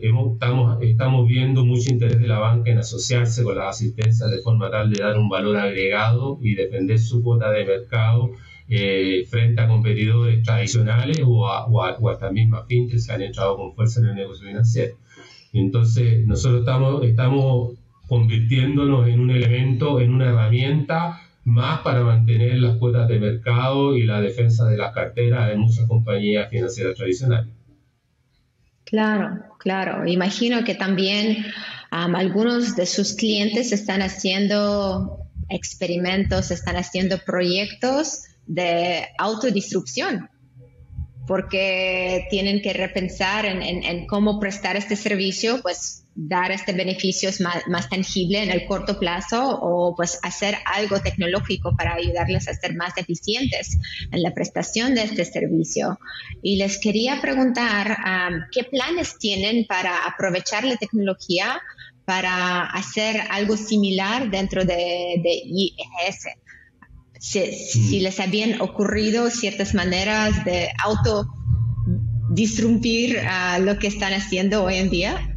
[0.82, 4.90] estamos, viendo mucho interés de la banca en asociarse con las asistencias de forma tal
[4.90, 8.32] de dar un valor agregado y defender su cuota de mercado
[8.68, 14.00] eh, frente a competidores tradicionales o a, o mismas fintechs que han entrado con fuerza
[14.00, 14.96] en el negocio financiero.
[15.54, 17.72] Entonces, nosotros estamos, estamos
[18.08, 24.04] convirtiéndonos en un elemento, en una herramienta más para mantener las cuotas de mercado y
[24.04, 27.52] la defensa de las carteras de muchas compañías financieras tradicionales.
[28.84, 30.06] Claro, claro.
[30.06, 31.44] Imagino que también
[31.90, 40.28] algunos de sus clientes están haciendo experimentos, están haciendo proyectos de autodistrucción
[41.30, 47.30] porque tienen que repensar en, cómo prestar este servicio, pues dar este beneficio
[47.68, 52.74] más, tangible en el corto plazo o pues hacer algo tecnológico para ayudarles a ser
[52.74, 53.78] más eficientes
[54.10, 56.00] en la prestación de este servicio.
[56.42, 57.96] Y les quería preguntar
[58.50, 61.62] qué planes tienen para aprovechar la tecnología
[62.04, 66.26] para hacer algo similar dentro de, de IES
[67.20, 71.28] si, les habían ocurrido ciertas maneras de auto
[72.30, 73.18] disrumpir
[73.60, 75.36] lo que están haciendo hoy en día?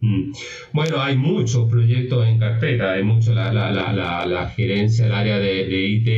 [0.00, 0.32] Mm.
[0.72, 5.38] Bueno, hay muchos proyectos en carpeta, hay mucho, la, la, la, la gerencia del área
[5.38, 6.08] de, IT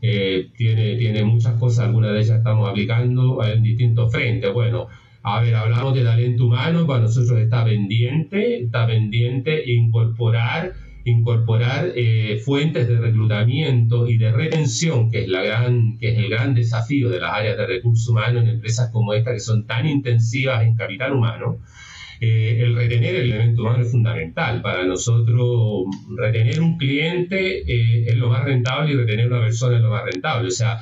[0.00, 4.52] eh, tiene, tiene muchas cosas, algunas de ellas estamos aplicando en distintos frentes.
[4.52, 4.88] Bueno,
[5.22, 10.72] a ver, hablamos de talento humano, para nosotros está pendiente, está pendiente incorporar
[11.10, 16.28] incorporar eh, fuentes de reclutamiento y de retención, que es, la gran, que es el
[16.28, 19.86] gran desafío de las áreas de recursos humanos en empresas como esta, que son tan
[19.86, 21.58] intensivas en capital humano.
[22.20, 24.60] Eh, el retener el elemento humano es fundamental.
[24.62, 25.84] Para nosotros,
[26.16, 30.04] retener un cliente eh, es lo más rentable y retener una persona es lo más
[30.04, 30.48] rentable.
[30.48, 30.80] O sea,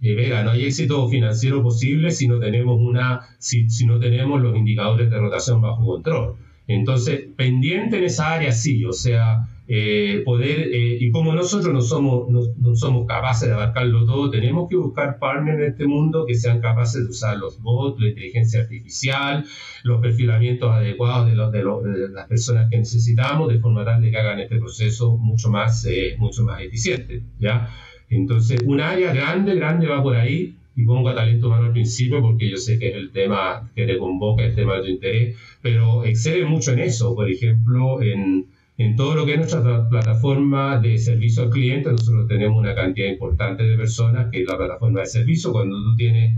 [0.00, 5.10] Vega, no hay éxito financiero posible si no tenemos una, si no tenemos los indicadores
[5.10, 6.36] de rotación bajo control.
[6.68, 11.82] Entonces, pendiente en esa área sí, o sea, eh, poder, eh, y como nosotros no
[11.82, 16.34] somos, no, somos capaces de abarcarlo todo, tenemos que buscar partners en este mundo que
[16.34, 19.44] sean capaces de usar los bots, la inteligencia artificial,
[19.84, 24.16] los perfilamientos adecuados de, los, de, las personas que necesitamos, de forma tal de que
[24.16, 27.20] hagan este proceso mucho más, eh, mucho más eficiente.
[27.38, 27.68] ¿ya?
[28.08, 32.22] Entonces, un área grande, grande va por ahí, y pongo a talento humano al principio
[32.22, 35.36] porque yo sé que es el tema que te convoca, el tema de tu interés,
[35.60, 38.46] pero excede mucho en eso, por ejemplo, en
[38.78, 43.08] En todo lo que es nuestra plataforma de servicio al cliente, nosotros tenemos una cantidad
[43.08, 45.50] importante de personas que es la plataforma de servicio.
[45.50, 46.36] Cuando tú tienes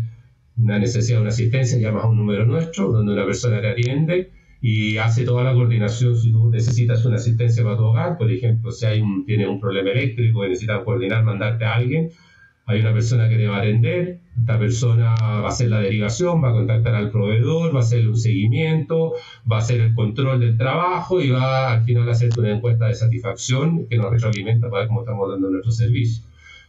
[0.56, 4.30] una necesidad de una asistencia, llamas a un número nuestro, donde una persona te atiende
[4.62, 8.70] y hace toda la coordinación si tú necesitas una asistencia para tu hogar, por ejemplo,
[8.72, 12.08] si hay un, tienes un problema eléctrico y necesitas coordinar, mandarte a alguien,
[12.70, 16.42] hay una persona que te va a atender, esta persona va a hacer la derivación,
[16.42, 19.14] va a contactar al proveedor, va a hacer un seguimiento,
[19.50, 22.86] va a hacer el control del trabajo y va al final a hacer una encuesta
[22.86, 26.24] de satisfacción que nos retroalimenta para ver cómo estamos dando nuestro servicio.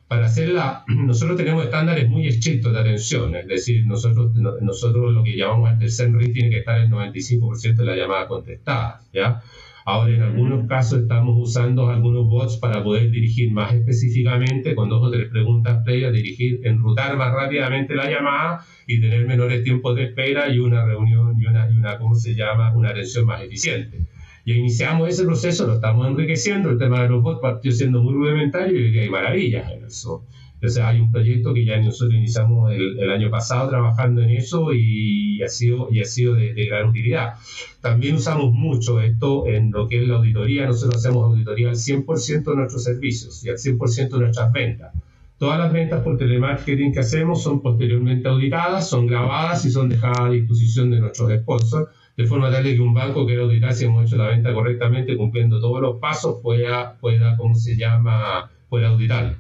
[0.08, 5.38] Para hacerla, nosotros tenemos estándares muy estrictos de atención, es decir, nosotros, nosotros lo que
[5.38, 9.42] llamamos el tercer tiene que estar el 95% de la llamada contestada, ¿ya?
[9.86, 15.02] Ahora, en algunos casos estamos usando algunos bots para poder dirigir más específicamente, con dos
[15.04, 20.04] o tres preguntas previas, dirigir, enrutar más rápidamente la llamada y tener menores tiempos de
[20.04, 24.06] espera y una reunión y una, y una ¿cómo se llama?, una atención más eficiente.
[24.46, 28.14] Y iniciamos ese proceso, lo estamos enriqueciendo, el tema de los bots partió siendo muy
[28.14, 30.26] rudimentario y hay maravillas en eso.
[30.62, 35.42] Entonces hay un proyecto que ya nosotros iniciamos el, año pasado trabajando en eso y
[35.42, 37.34] ha sido, y ha sido de, gran utilidad.
[37.82, 40.68] También usamos mucho esto en lo que es la auditoría.
[40.68, 44.94] Nosotros hacemos auditoría al 100% de nuestros servicios y al 100% de nuestras ventas.
[45.40, 50.20] Todas las ventas por telemarketing que hacemos son posteriormente auditadas, son grabadas y son dejadas
[50.20, 54.06] a disposición de nuestros sponsors, de forma tal que un banco quiera auditar si hemos
[54.06, 59.38] hecho la venta correctamente, cumpliendo todos los pasos, pueda, pueda ¿cómo se llama?, pueda auditarlo.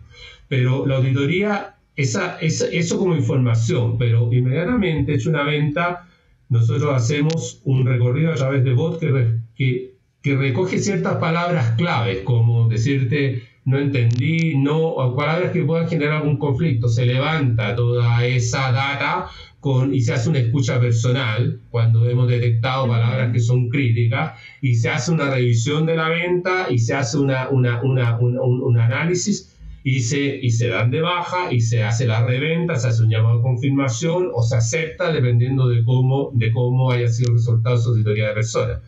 [0.52, 6.10] Pero la auditoría, esa, eso como información, pero inmediatamente hecho una venta,
[6.50, 12.24] nosotros hacemos un recorrido a través de bot que, que, que recoge ciertas palabras claves,
[12.26, 16.90] como decirte no entendí, no, palabras que puedan generar algún conflicto.
[16.90, 19.28] Se levanta toda esa data
[19.62, 24.76] con, y se hace una escucha personal cuando hemos detectado palabras que son críticas y
[24.76, 29.51] se hace una revisión de la venta y se hace una, una, una, un análisis
[29.84, 33.10] y se, y se dan de baja y se hace la reventa, se hace un
[33.10, 37.78] llamado de confirmación o se acepta dependiendo de cómo, de cómo haya sido el resultado
[37.78, 38.82] su auditoría de personas.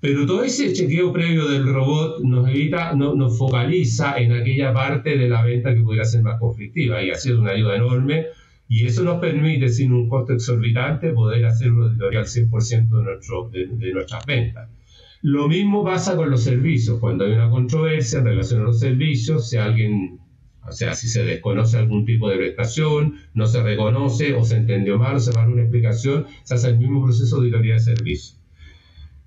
[0.00, 5.16] Pero todo ese chequeo previo del robot nos evita, no, nos focaliza en aquella parte
[5.16, 8.26] de la venta que pudiera ser más conflictiva y ha sido una ayuda enorme
[8.66, 13.02] y eso nos permite, sin un costo exorbitante, poder hacer una auditoría al 100% de,
[13.02, 14.68] nuestro, de, de nuestras ventas.
[15.22, 17.00] Lo mismo pasa con los servicios.
[17.00, 20.19] Cuando hay una controversia en relación a los servicios, si alguien
[20.66, 24.98] o sea, si se desconoce algún tipo de prestación, no se reconoce o se entendió
[24.98, 28.38] mal se va a una explicación, se hace el mismo proceso de auditoría de servicio.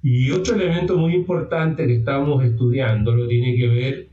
[0.02, 4.08] Y otro elemento muy importante que estamos estudiando lo tiene que ver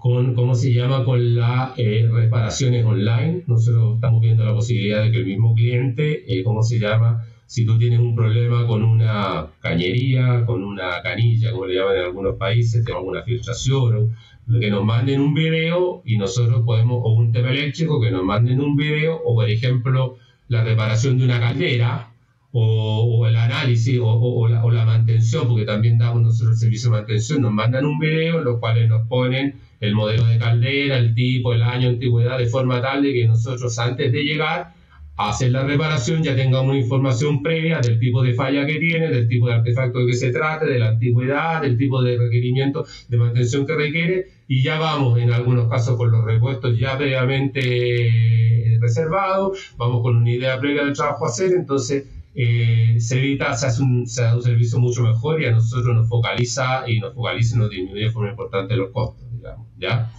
[0.00, 3.44] con, ¿cómo se llama?, con las eh, reparaciones online.
[3.46, 7.66] Nosotros estamos viendo la posibilidad de que el mismo cliente, eh, ¿cómo se llama?, si
[7.66, 12.36] tú tienes un problema con una cañería, con una canilla, como le llaman en algunos
[12.36, 14.16] países, tengo alguna filtración
[14.60, 18.60] que nos manden un video y nosotros podemos, o un tema eléctrico, que nos manden
[18.60, 20.16] un video, o por ejemplo,
[20.48, 22.10] la reparación de una caldera,
[22.56, 26.90] o, el análisis, o, o, la, o, la, mantención, porque también damos nosotros el servicio
[26.90, 30.98] de mantención, nos mandan un video en los cuales nos ponen el modelo de caldera,
[30.98, 34.72] el tipo, el año, antigüedad, de forma tal de que nosotros antes de llegar
[35.16, 39.28] hacer la reparación ya tengamos una información previa del tipo de falla que tiene, del
[39.28, 43.16] tipo de artefacto de que se trate, de la antigüedad, del tipo de requerimiento de
[43.16, 49.74] mantención que requiere y ya vamos en algunos casos con los repuestos ya previamente reservados,
[49.76, 53.82] vamos con una idea previa del trabajo a hacer, entonces eh, se evita, se hace,
[53.82, 57.56] un, se hace un servicio mucho mejor y a nosotros nos focaliza y nos focaliza
[57.56, 60.10] y nos disminuye de forma importante los costos, digamos, ¿ya?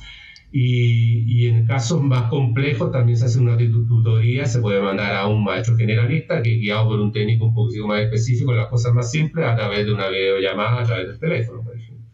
[0.58, 5.44] Y, en casos más complejos también se hace una tutoría, se puede mandar a un
[5.44, 9.12] maestro generalista que guiado por un técnico un poquito más específico en las cosas más
[9.12, 12.06] simples a través de una videollamada, a través del teléfono, por ejemplo.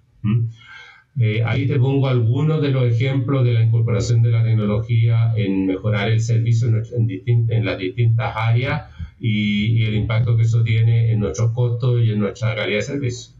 [1.19, 5.65] Eh, ahí te pongo algunos de los ejemplos de la incorporación de la tecnología en
[5.67, 8.83] mejorar el servicio en, en, las distintas áreas
[9.19, 13.33] y, el impacto que eso tiene en nuestros costos y en nuestra calidad de servicio.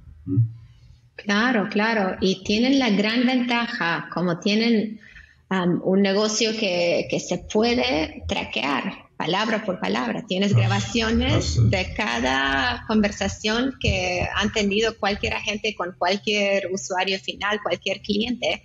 [1.15, 2.17] Claro, claro.
[2.19, 4.99] Y tienen la gran ventaja, como tienen
[5.49, 10.25] um, un negocio que, se puede traquear palabra por palabra.
[10.27, 18.01] Tienes grabaciones de cada conversación que han tenido cualquier agente con cualquier usuario final, cualquier
[18.01, 18.63] cliente.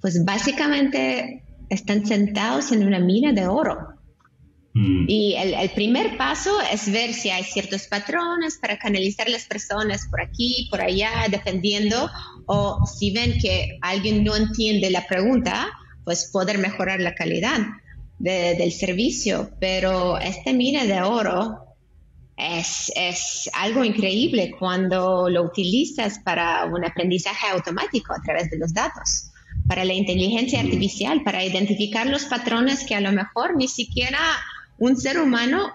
[0.00, 3.76] Pues básicamente están sentados en una mina de oro.
[4.72, 5.04] Mm.
[5.08, 10.22] Y el, primer paso es ver si hay ciertos patrones para canalizar las personas por
[10.22, 12.10] aquí, por allá, dependiendo,
[12.46, 15.68] o si ven que alguien no entiende la pregunta,
[16.02, 17.58] pues poder mejorar la calidad
[18.22, 19.50] del servicio.
[19.58, 21.58] Pero este mina de oro
[22.36, 28.72] es, es, algo increíble cuando lo utilizas para un aprendizaje automático a través de los
[28.72, 29.30] datos,
[29.66, 34.18] para la inteligencia artificial, para identificar los patrones que a lo mejor ni siquiera
[34.78, 35.72] un ser humano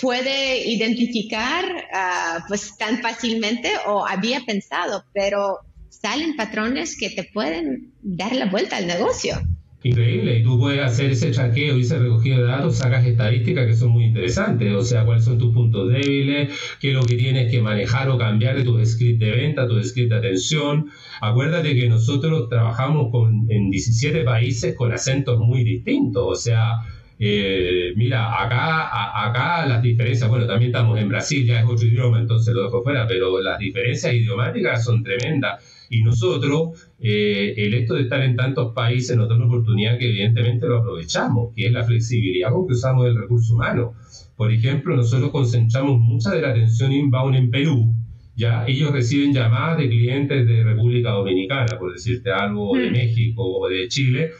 [0.00, 7.92] puede identificar uh, pues tan fácilmente o había pensado, pero salen patrones que te pueden
[8.02, 9.40] dar la vuelta al negocio.
[9.80, 13.74] Increíble, y tú puedes hacer ese traqueo y ese recogido de datos, sacas estadísticas que
[13.74, 16.50] son muy interesantes, o sea, cuáles son tus puntos débiles,
[16.80, 19.90] qué es lo que tienes que manejar o cambiar de tus scripts de venta, tus
[19.90, 20.90] scripts de atención.
[21.20, 23.12] Acuérdate que nosotros trabajamos
[23.48, 26.80] en 17 países con acentos muy distintos, o sea,
[27.20, 32.18] eh, mira, acá, acá las diferencias, bueno, también estamos en Brasil, ya es otro idioma,
[32.18, 35.77] entonces lo dejo fuera, pero las diferencias idiomáticas son tremendas.
[35.90, 40.08] Y nosotros, eh, el hecho de estar en tantos países nos da una oportunidad que
[40.08, 43.94] evidentemente lo aprovechamos, que es la flexibilidad con que usamos el recurso humano.
[44.36, 47.94] Por ejemplo, nosotros concentramos mucha de la atención inbound en Perú,
[48.36, 52.92] ya ellos reciben llamadas de clientes de República Dominicana, por decirte algo, de mm.
[52.92, 54.30] México o de Chile,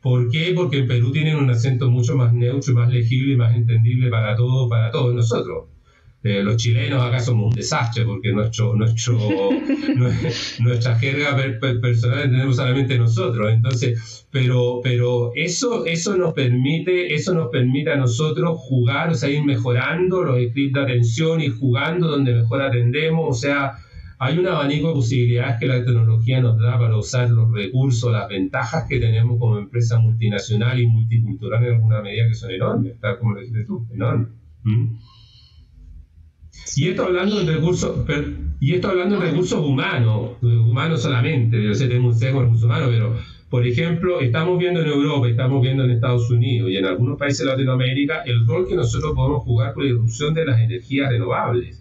[0.00, 0.52] ¿Por qué?
[0.54, 4.36] Porque en Perú tienen un acento mucho más neutro, más legible y más entendible para
[4.36, 5.66] todo, para todos nosotros.
[6.24, 9.16] Eh, los chilenos acá somos un desastre porque nuestro, nuestro,
[10.58, 11.36] nuestra jerga
[11.80, 13.52] personal tenemos solamente nosotros.
[13.52, 19.30] Entonces, pero, pero eso, eso nos permite, eso nos permite a nosotros jugar, o sea,
[19.30, 23.78] ir mejorando los scripts de atención y jugando donde mejor atendemos, o sea,
[24.18, 28.28] hay un abanico de posibilidades que la tecnología nos da para usar los recursos, las
[28.28, 33.18] ventajas que tenemos como empresa multinacional y multicultural en alguna medida que son enormes, tal
[33.20, 34.28] como lo dijiste tú, enormes.
[34.64, 34.96] ¿Mm?
[36.76, 38.04] Y esto hablando de recursos,
[38.60, 43.16] y esto hablando de recursos humanos, humanos solamente, yo sé tengo un recursos humanos, pero
[43.48, 47.40] por ejemplo, estamos viendo en Europa, estamos viendo en Estados Unidos y en algunos países
[47.40, 51.80] de Latinoamérica el rol que nosotros podemos jugar con la irrupción de las energías renovables.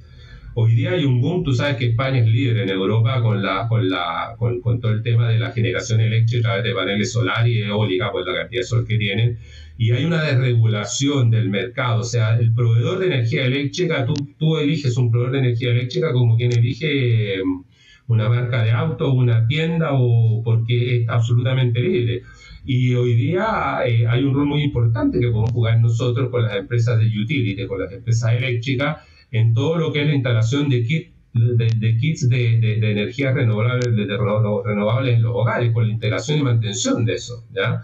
[0.60, 3.68] Hoy día hay un boom, tú sabes que España es líder en Europa con, la,
[3.68, 7.54] con, la, con, todo el tema de la generación eléctrica a través de paneles solares
[7.54, 9.38] y eólica, por la cantidad de sol que tienen,
[9.78, 14.58] y hay una desregulación del mercado, o sea, el proveedor de energía eléctrica, tú, tú
[14.58, 17.64] eliges un proveedor de energía eléctrica como quien elige em,
[18.08, 22.24] una marca de auto, una tienda, o porque es absolutamente libre.
[22.66, 26.56] Y hoy día eh, hay un rol muy importante que podemos jugar nosotros con las
[26.56, 28.98] empresas de utility, con las empresas eléctricas,
[29.32, 33.90] en todo lo que es la instalación de, kit, de, kits de, de, energías renovables,
[33.94, 37.44] renovables en los hogares, con la integración y mantención de eso.
[37.54, 37.84] ¿ya?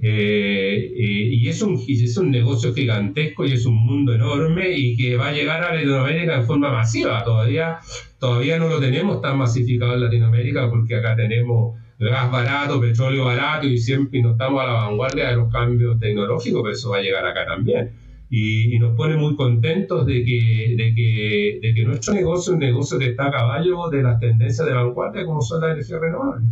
[0.00, 4.96] Eh, eh, y, es un, es un negocio gigantesco y es un mundo enorme y
[4.96, 7.22] que va a llegar a Latinoamérica en forma masiva.
[7.24, 7.78] Todavía,
[8.18, 13.66] todavía no lo tenemos tan masificado en Latinoamérica porque acá tenemos gas barato, petróleo barato
[13.66, 17.02] y siempre no estamos a la vanguardia de los cambios tecnológicos, pero eso va a
[17.02, 22.14] llegar acá también y, nos pone muy contentos de que, de, que, de que nuestro
[22.14, 25.60] negocio es un negocio que está a caballo de las tendencias de vanguardia como son
[25.60, 26.48] las energías renovables.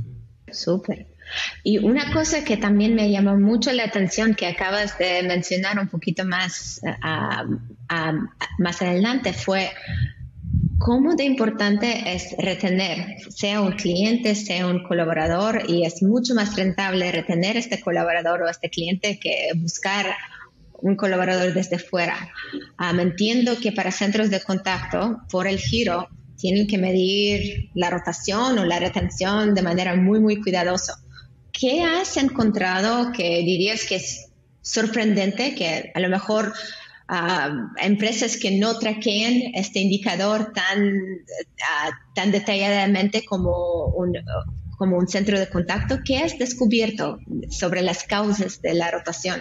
[0.51, 1.07] Súper.
[1.65, 5.89] Y una cosa que también me llamó mucho la atención que acabas de mencionar un
[5.89, 6.81] poquito más,
[8.59, 9.71] más adelante fue
[10.79, 16.57] cómo de importante es retener, sea un cliente, sea un colaborador, y es mucho más
[16.57, 20.07] rentable retener este colaborador o este cliente que buscar
[20.83, 22.33] un colaborador desde fuera.
[22.77, 28.59] Ah, entiendo que para centros de contacto, por el giro, tienen que medir la rotación
[28.59, 30.95] o la retención de manera muy, muy cuidadosa.
[31.53, 36.53] ¿Qué has encontrado que dirías que es sorprendente, que a lo mejor
[37.09, 40.93] ah, empresas que no traqueen este indicador tan,
[41.69, 44.15] ah, tan detalladamente como un,
[44.83, 47.21] como un centro de contacto, ¿qué has descubierto
[47.51, 49.41] sobre las causas de la rotación?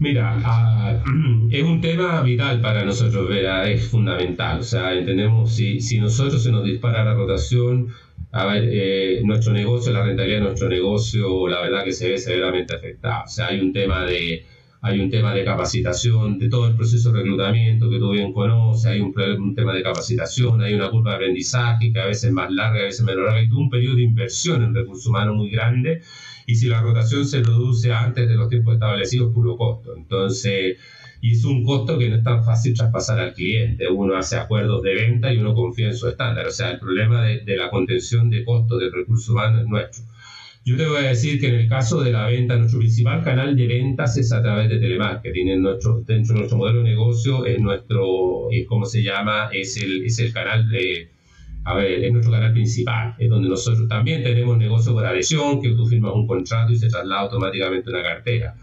[0.00, 1.00] Mira, ah,
[1.52, 3.70] es un tema vital para nosotros, ¿verdad?
[3.70, 4.58] es fundamental.
[4.58, 7.94] O sea, entendemos si, si nosotros se nos dispara la rotación,
[8.32, 12.18] a ver, eh, nuestro negocio, la rentabilidad de nuestro negocio, la verdad que se ve
[12.18, 13.22] severamente afectada.
[13.22, 14.44] O sea, hay un tema de
[14.82, 18.86] hay un tema de capacitación, de todo el proceso de reclutamiento que tú bien conoces,
[18.86, 19.12] hay un,
[19.54, 22.84] tema de capacitación, hay una curva de aprendizaje que a veces es más larga, a
[22.84, 26.00] veces menos larga, hay todo un periodo de inversión en recursos humanos muy grande,
[26.46, 29.94] y si la rotación se produce antes de los tiempos establecidos, puro costo.
[29.96, 30.78] Entonces,
[31.20, 33.88] y es un costo que no es tan fácil traspasar al cliente.
[33.88, 36.46] Uno hace acuerdos de venta y uno confía en su estándar.
[36.46, 40.04] O sea, el problema de, de la contención de costos del recurso humano es nuestro.
[40.70, 43.56] Yo te voy a decir que en el caso de la venta, nuestro principal canal
[43.56, 45.48] de ventas es a través de telemarketing.
[45.48, 49.50] En nuestro, dentro de nuestro modelo de negocio es nuestro, es ¿cómo se llama?
[49.52, 51.10] Es el, es el canal de,
[51.64, 55.70] a ver, es nuestro canal principal, es donde nosotros también tenemos negocio por adhesión, que
[55.70, 58.54] tú firmas un contrato y se traslada automáticamente una cartera.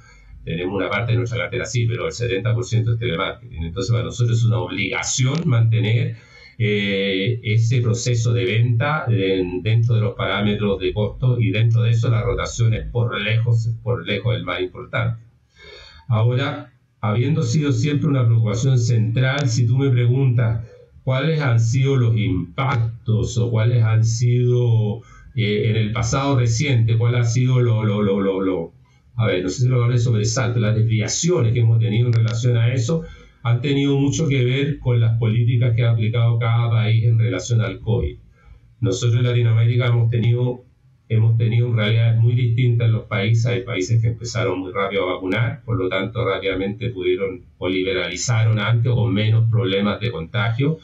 [0.45, 3.63] tenemos una parte de nuestra cartera sí, pero el 70% es telemarketing.
[3.65, 6.15] Entonces para nosotros es una obligación mantener
[6.59, 12.09] eh, ese proceso de venta dentro de los parámetros de costo y dentro de eso
[12.09, 15.23] la rotación es por lejos, por lejos el más importante.
[16.07, 20.67] Ahora, habiendo sido siempre una preocupación central, si tú me preguntas
[21.03, 25.01] cuáles han sido los impactos o cuáles han sido
[25.35, 28.73] eh, en el pasado reciente, cuál ha sido lo, lo, lo, lo,
[29.15, 32.13] a ver, no sé si lo hablé sobre salto, las desviaciones que hemos tenido en
[32.13, 33.03] relación a eso,
[33.43, 37.61] han tenido mucho que ver con las políticas que ha aplicado cada país en relación
[37.61, 38.17] al COVID.
[38.79, 40.63] Nosotros en Latinoamérica hemos tenido,
[41.09, 43.45] hemos tenido realidades muy distintas en los países.
[43.45, 48.59] Hay países que empezaron muy rápido a vacunar, por lo tanto rápidamente pudieron o liberalizaron
[48.59, 50.79] antes o con menos problemas de contagio.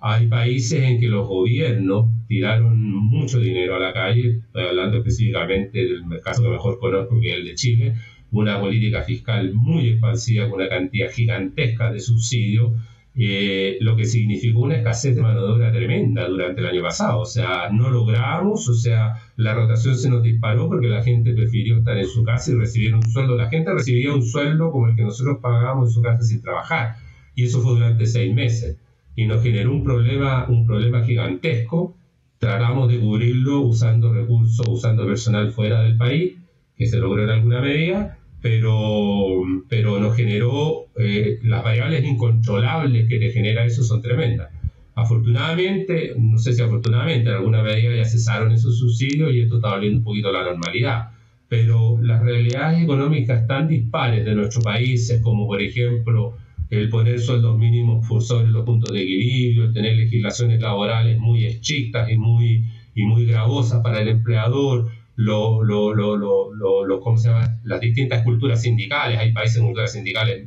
[0.00, 5.78] Hay países en que los gobiernos tiraron mucho dinero a la calle, estoy hablando específicamente
[5.78, 7.94] del caso que mejor conozco, que es el de Chile,
[8.42, 12.72] una política fiscal muy expansiva con una cantidad gigantesca de subsidios,
[13.16, 17.20] eh, lo que significó una escasez de mano de obra tremenda durante el año pasado.
[17.20, 21.78] O sea, no logramos, o sea, la rotación se nos disparó porque la gente prefirió
[21.78, 23.36] estar en su casa y recibir un sueldo.
[23.36, 26.96] La gente recibía un sueldo como el que nosotros pagábamos en su casa sin trabajar.
[27.36, 28.78] Y eso fue durante seis meses.
[29.14, 31.96] Y nos generó un problema, un problema gigantesco.
[32.38, 36.34] Tratamos de cubrirlo usando recursos, usando personal fuera del país,
[36.76, 39.40] que se logró en alguna medida, pero,
[39.70, 44.50] pero nos generó, eh, las variables incontrolables que te genera eso son tremendas.
[44.94, 49.70] Afortunadamente, no sé si afortunadamente, en alguna medida ya cesaron esos subsidios y esto está
[49.70, 51.12] volviendo un poquito a la normalidad.
[51.48, 56.36] Pero las realidades económicas tan dispares de nuestros países, como por ejemplo
[56.68, 61.46] el poner sueldos mínimos por sobre los puntos de equilibrio, el tener legislaciones laborales muy
[61.46, 62.62] estrictas y muy,
[62.94, 67.60] y muy gravosas para el empleador, lo, lo, lo, lo, ¿cómo se llama?
[67.64, 69.18] las distintas culturas sindicales.
[69.18, 70.46] Hay países con culturas sindicales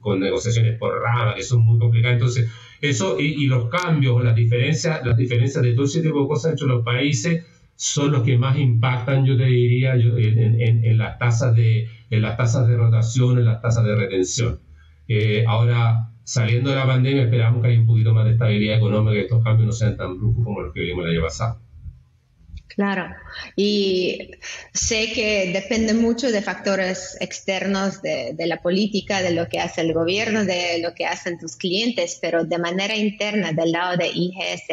[0.00, 2.14] con negociaciones por rama que son muy complicadas.
[2.14, 2.50] Entonces,
[2.80, 6.66] eso y, los cambios, las diferencias, las diferencias de todo ese tipo de cosas entre
[6.66, 7.44] los países
[7.76, 12.22] son los que más impactan, yo te diría, yo, en, en, las tasas de, en
[12.22, 14.60] las tasas de rotación, en las tasas de retención.
[15.08, 19.14] Eh, ahora, saliendo de la pandemia, esperamos que haya un poquito más de estabilidad económica
[19.14, 21.63] que estos cambios no sean tan bruscos como los que vimos el año pasado.
[22.74, 23.14] Claro,
[23.54, 24.32] y
[24.72, 29.92] sé que depende mucho de factores externos de, la política, de lo que hace el
[29.92, 34.66] gobierno, de lo que hacen tus clientes, pero de manera interna del lado de IGS,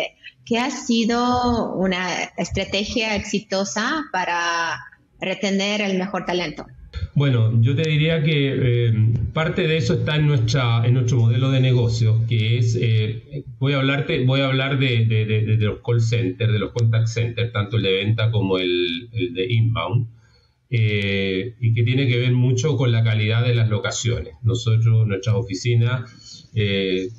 [0.44, 4.80] ¿qué ha sido una estrategia exitosa para
[5.20, 6.66] retener el mejor talento?
[7.14, 8.94] Bueno, yo te diría que eh,
[9.34, 13.74] parte de eso está en, nuestra, en nuestro modelo de negocio, que es, eh, voy
[13.74, 17.78] a hablarte, voy a hablar de, de, los call centers, de los contact centers, tanto
[17.78, 20.08] el de venta como el, el de inbound,
[20.70, 24.36] eh, y que tiene que ver mucho con la calidad de las locaciones.
[24.42, 26.50] Nosotros, nuestras oficinas,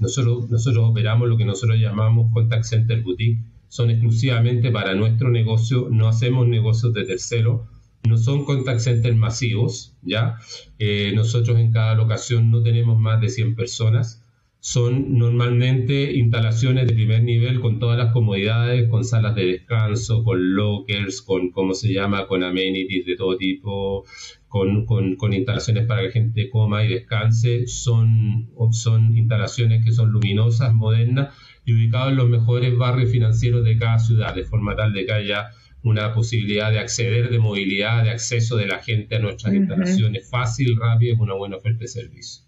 [0.00, 5.88] nosotros, nosotros operamos lo que nosotros llamamos contact center boutique, son exclusivamente para nuestro negocio,
[5.90, 7.71] no hacemos negocios de tercero
[8.08, 10.36] no son contact centers masivos, ¿ya?
[10.78, 14.18] Eh, nosotros en cada locación no tenemos más de 100 personas.
[14.58, 20.54] Son normalmente instalaciones de primer nivel con todas las comodidades, con salas de descanso, con
[20.54, 24.04] lockers, con, ¿cómo se llama?, con amenities de todo tipo,
[24.48, 27.66] con, instalaciones para que la gente coma y descanse.
[27.66, 31.34] Son, son instalaciones que son luminosas, modernas
[31.64, 35.12] y ubicadas en los mejores barrios financieros de cada ciudad, de forma tal de que
[35.12, 35.50] haya
[35.82, 40.28] una posibilidad de acceder, de movilidad, de acceso de la gente a nuestras instalaciones.
[40.28, 42.44] Fácil, rápido, con una buena oferta de servicio.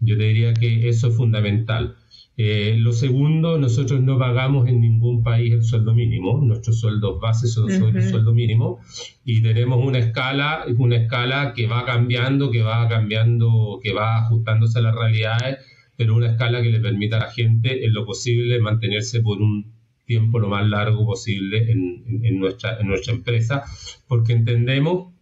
[0.00, 1.96] Yo te diría que eso es fundamental.
[2.36, 7.52] Eh, lo segundo, nosotros no pagamos en ningún país el sueldo mínimo, nuestros sueldos bases
[7.52, 8.80] son el sueldo mínimo.
[9.24, 14.78] Y tenemos una escala, una escala que va cambiando, que va cambiando, que va ajustándose
[14.78, 15.58] a las realidades,
[15.96, 19.81] pero una escala que le permita a la gente en lo posible mantenerse por un
[20.12, 23.62] tiempo lo más largo posible en, nuestra, en nuestra empresa,
[24.06, 25.14] porque entendemos,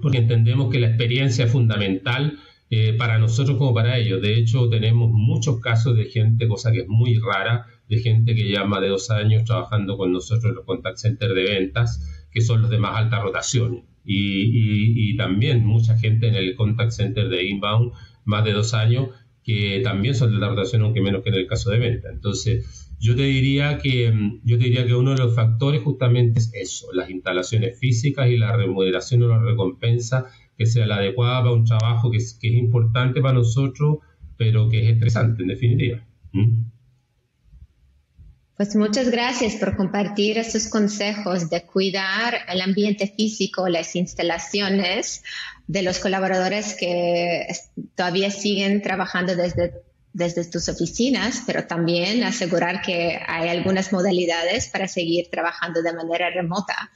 [0.00, 2.38] porque entendemos que la experiencia es fundamental
[2.70, 4.22] eh, para nosotros como para ellos.
[4.22, 8.44] De hecho, tenemos muchos casos de gente, cosa que es muy rara, de gente que
[8.44, 12.40] lleva más de dos años trabajando con nosotros en los contact centers de ventas, que
[12.40, 13.84] son los de más alta rotación.
[14.04, 17.92] Y, y también mucha gente en el contact center de inbound,
[18.24, 19.10] más de dos años,
[19.44, 22.08] que también son de alta rotación, aunque menos que en el caso de venta.
[22.10, 26.38] Entonces, yo te diría que mm, yo te diría que uno de los factores justamente
[26.38, 30.26] es eso, las instalaciones físicas y la remuneración o la recompensa
[30.56, 33.98] que sea la adecuada para un trabajo que es, que es importante para nosotros,
[34.36, 36.06] pero que es estresante en definitiva.
[36.32, 36.62] ¿Mm?
[38.56, 45.24] Pues muchas gracias por compartir estos consejos de cuidar el ambiente físico, las instalaciones
[45.66, 47.48] de los colaboradores que
[47.96, 49.82] todavía siguen trabajando desde
[50.14, 56.30] desde tus oficinas, pero también asegurar que hay algunas modalidades para seguir trabajando de manera
[56.30, 56.90] remota.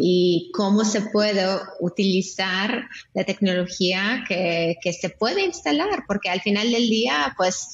[0.00, 1.44] Y cómo se puede
[1.80, 7.68] utilizar la tecnología que, que, se puede instalar, porque al final del día, pues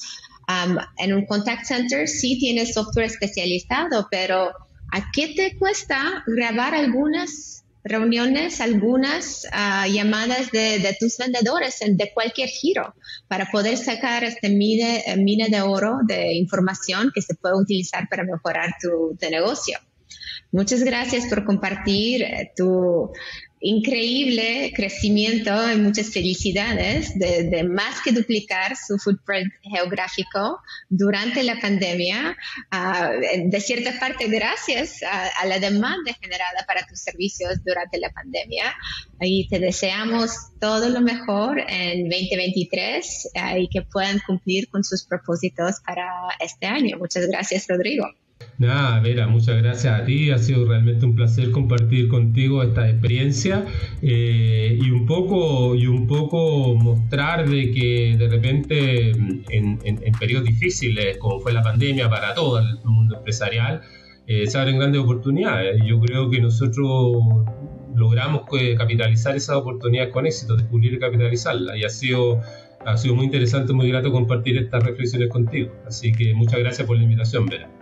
[0.47, 4.49] um, en un contact center sí tienes software especializado, pero
[4.91, 12.49] ¿a qué te cuesta grabar algunas reuniones, algunas ah, llamadas de, tus vendedores de cualquier
[12.49, 12.93] giro
[13.27, 18.23] para poder sacar este mina, mina de oro de información que se puede utilizar para
[18.23, 19.79] mejorar tu, tu negocio.
[20.51, 23.11] Muchas gracias por compartir eh, tu
[23.61, 32.37] increíble crecimiento y muchas felicidades de, más que duplicar su footprint geográfico durante la pandemia.
[32.71, 38.73] Ah, de cierta parte, gracias a, la demanda generada para tus servicios durante la pandemia.
[39.19, 45.03] Y te deseamos todo lo mejor en 2023 ah, y que puedan cumplir con sus
[45.03, 46.07] propósitos para
[46.39, 46.97] este año.
[46.97, 48.07] Muchas gracias, Rodrigo.
[48.59, 50.31] Nada, Vera, muchas gracias a ti.
[50.31, 53.65] Ha sido realmente un placer compartir contigo esta experiencia
[54.01, 59.79] eh, y un poco y un poco mostrar de que de repente en,
[60.19, 63.81] periodos difíciles como fue la pandemia para todo el mundo empresarial
[64.27, 65.81] eh, se abren grandes oportunidades.
[65.85, 67.15] Yo creo que nosotros
[67.95, 68.41] logramos
[68.77, 72.41] capitalizar esas oportunidades con éxito, descubrir y capitalizarlas y ha sido
[72.85, 75.71] ha sido muy interesante, muy grato compartir estas reflexiones contigo.
[75.87, 77.78] Así que muchas gracias por la invitación, Vera.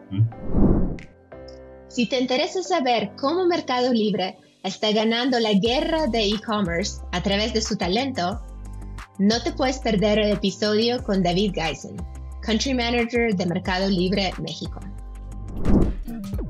[1.88, 7.54] Si te interesa saber cómo Mercado Libre está ganando la guerra de e-commerce a través
[7.54, 8.42] de su talento,
[9.20, 11.98] no te puedes perder el episodio con David Geisen,
[12.42, 14.80] Country Manager de Mercado Libre México.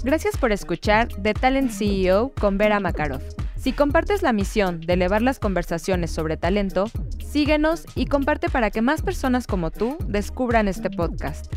[0.03, 3.21] Gracias por escuchar The Talent CEO con Vera Makarov.
[3.57, 6.85] Si compartes la misión de elevar las conversaciones sobre talento,
[7.25, 11.53] síguenos y comparte para que más personas como tú descubran este podcast.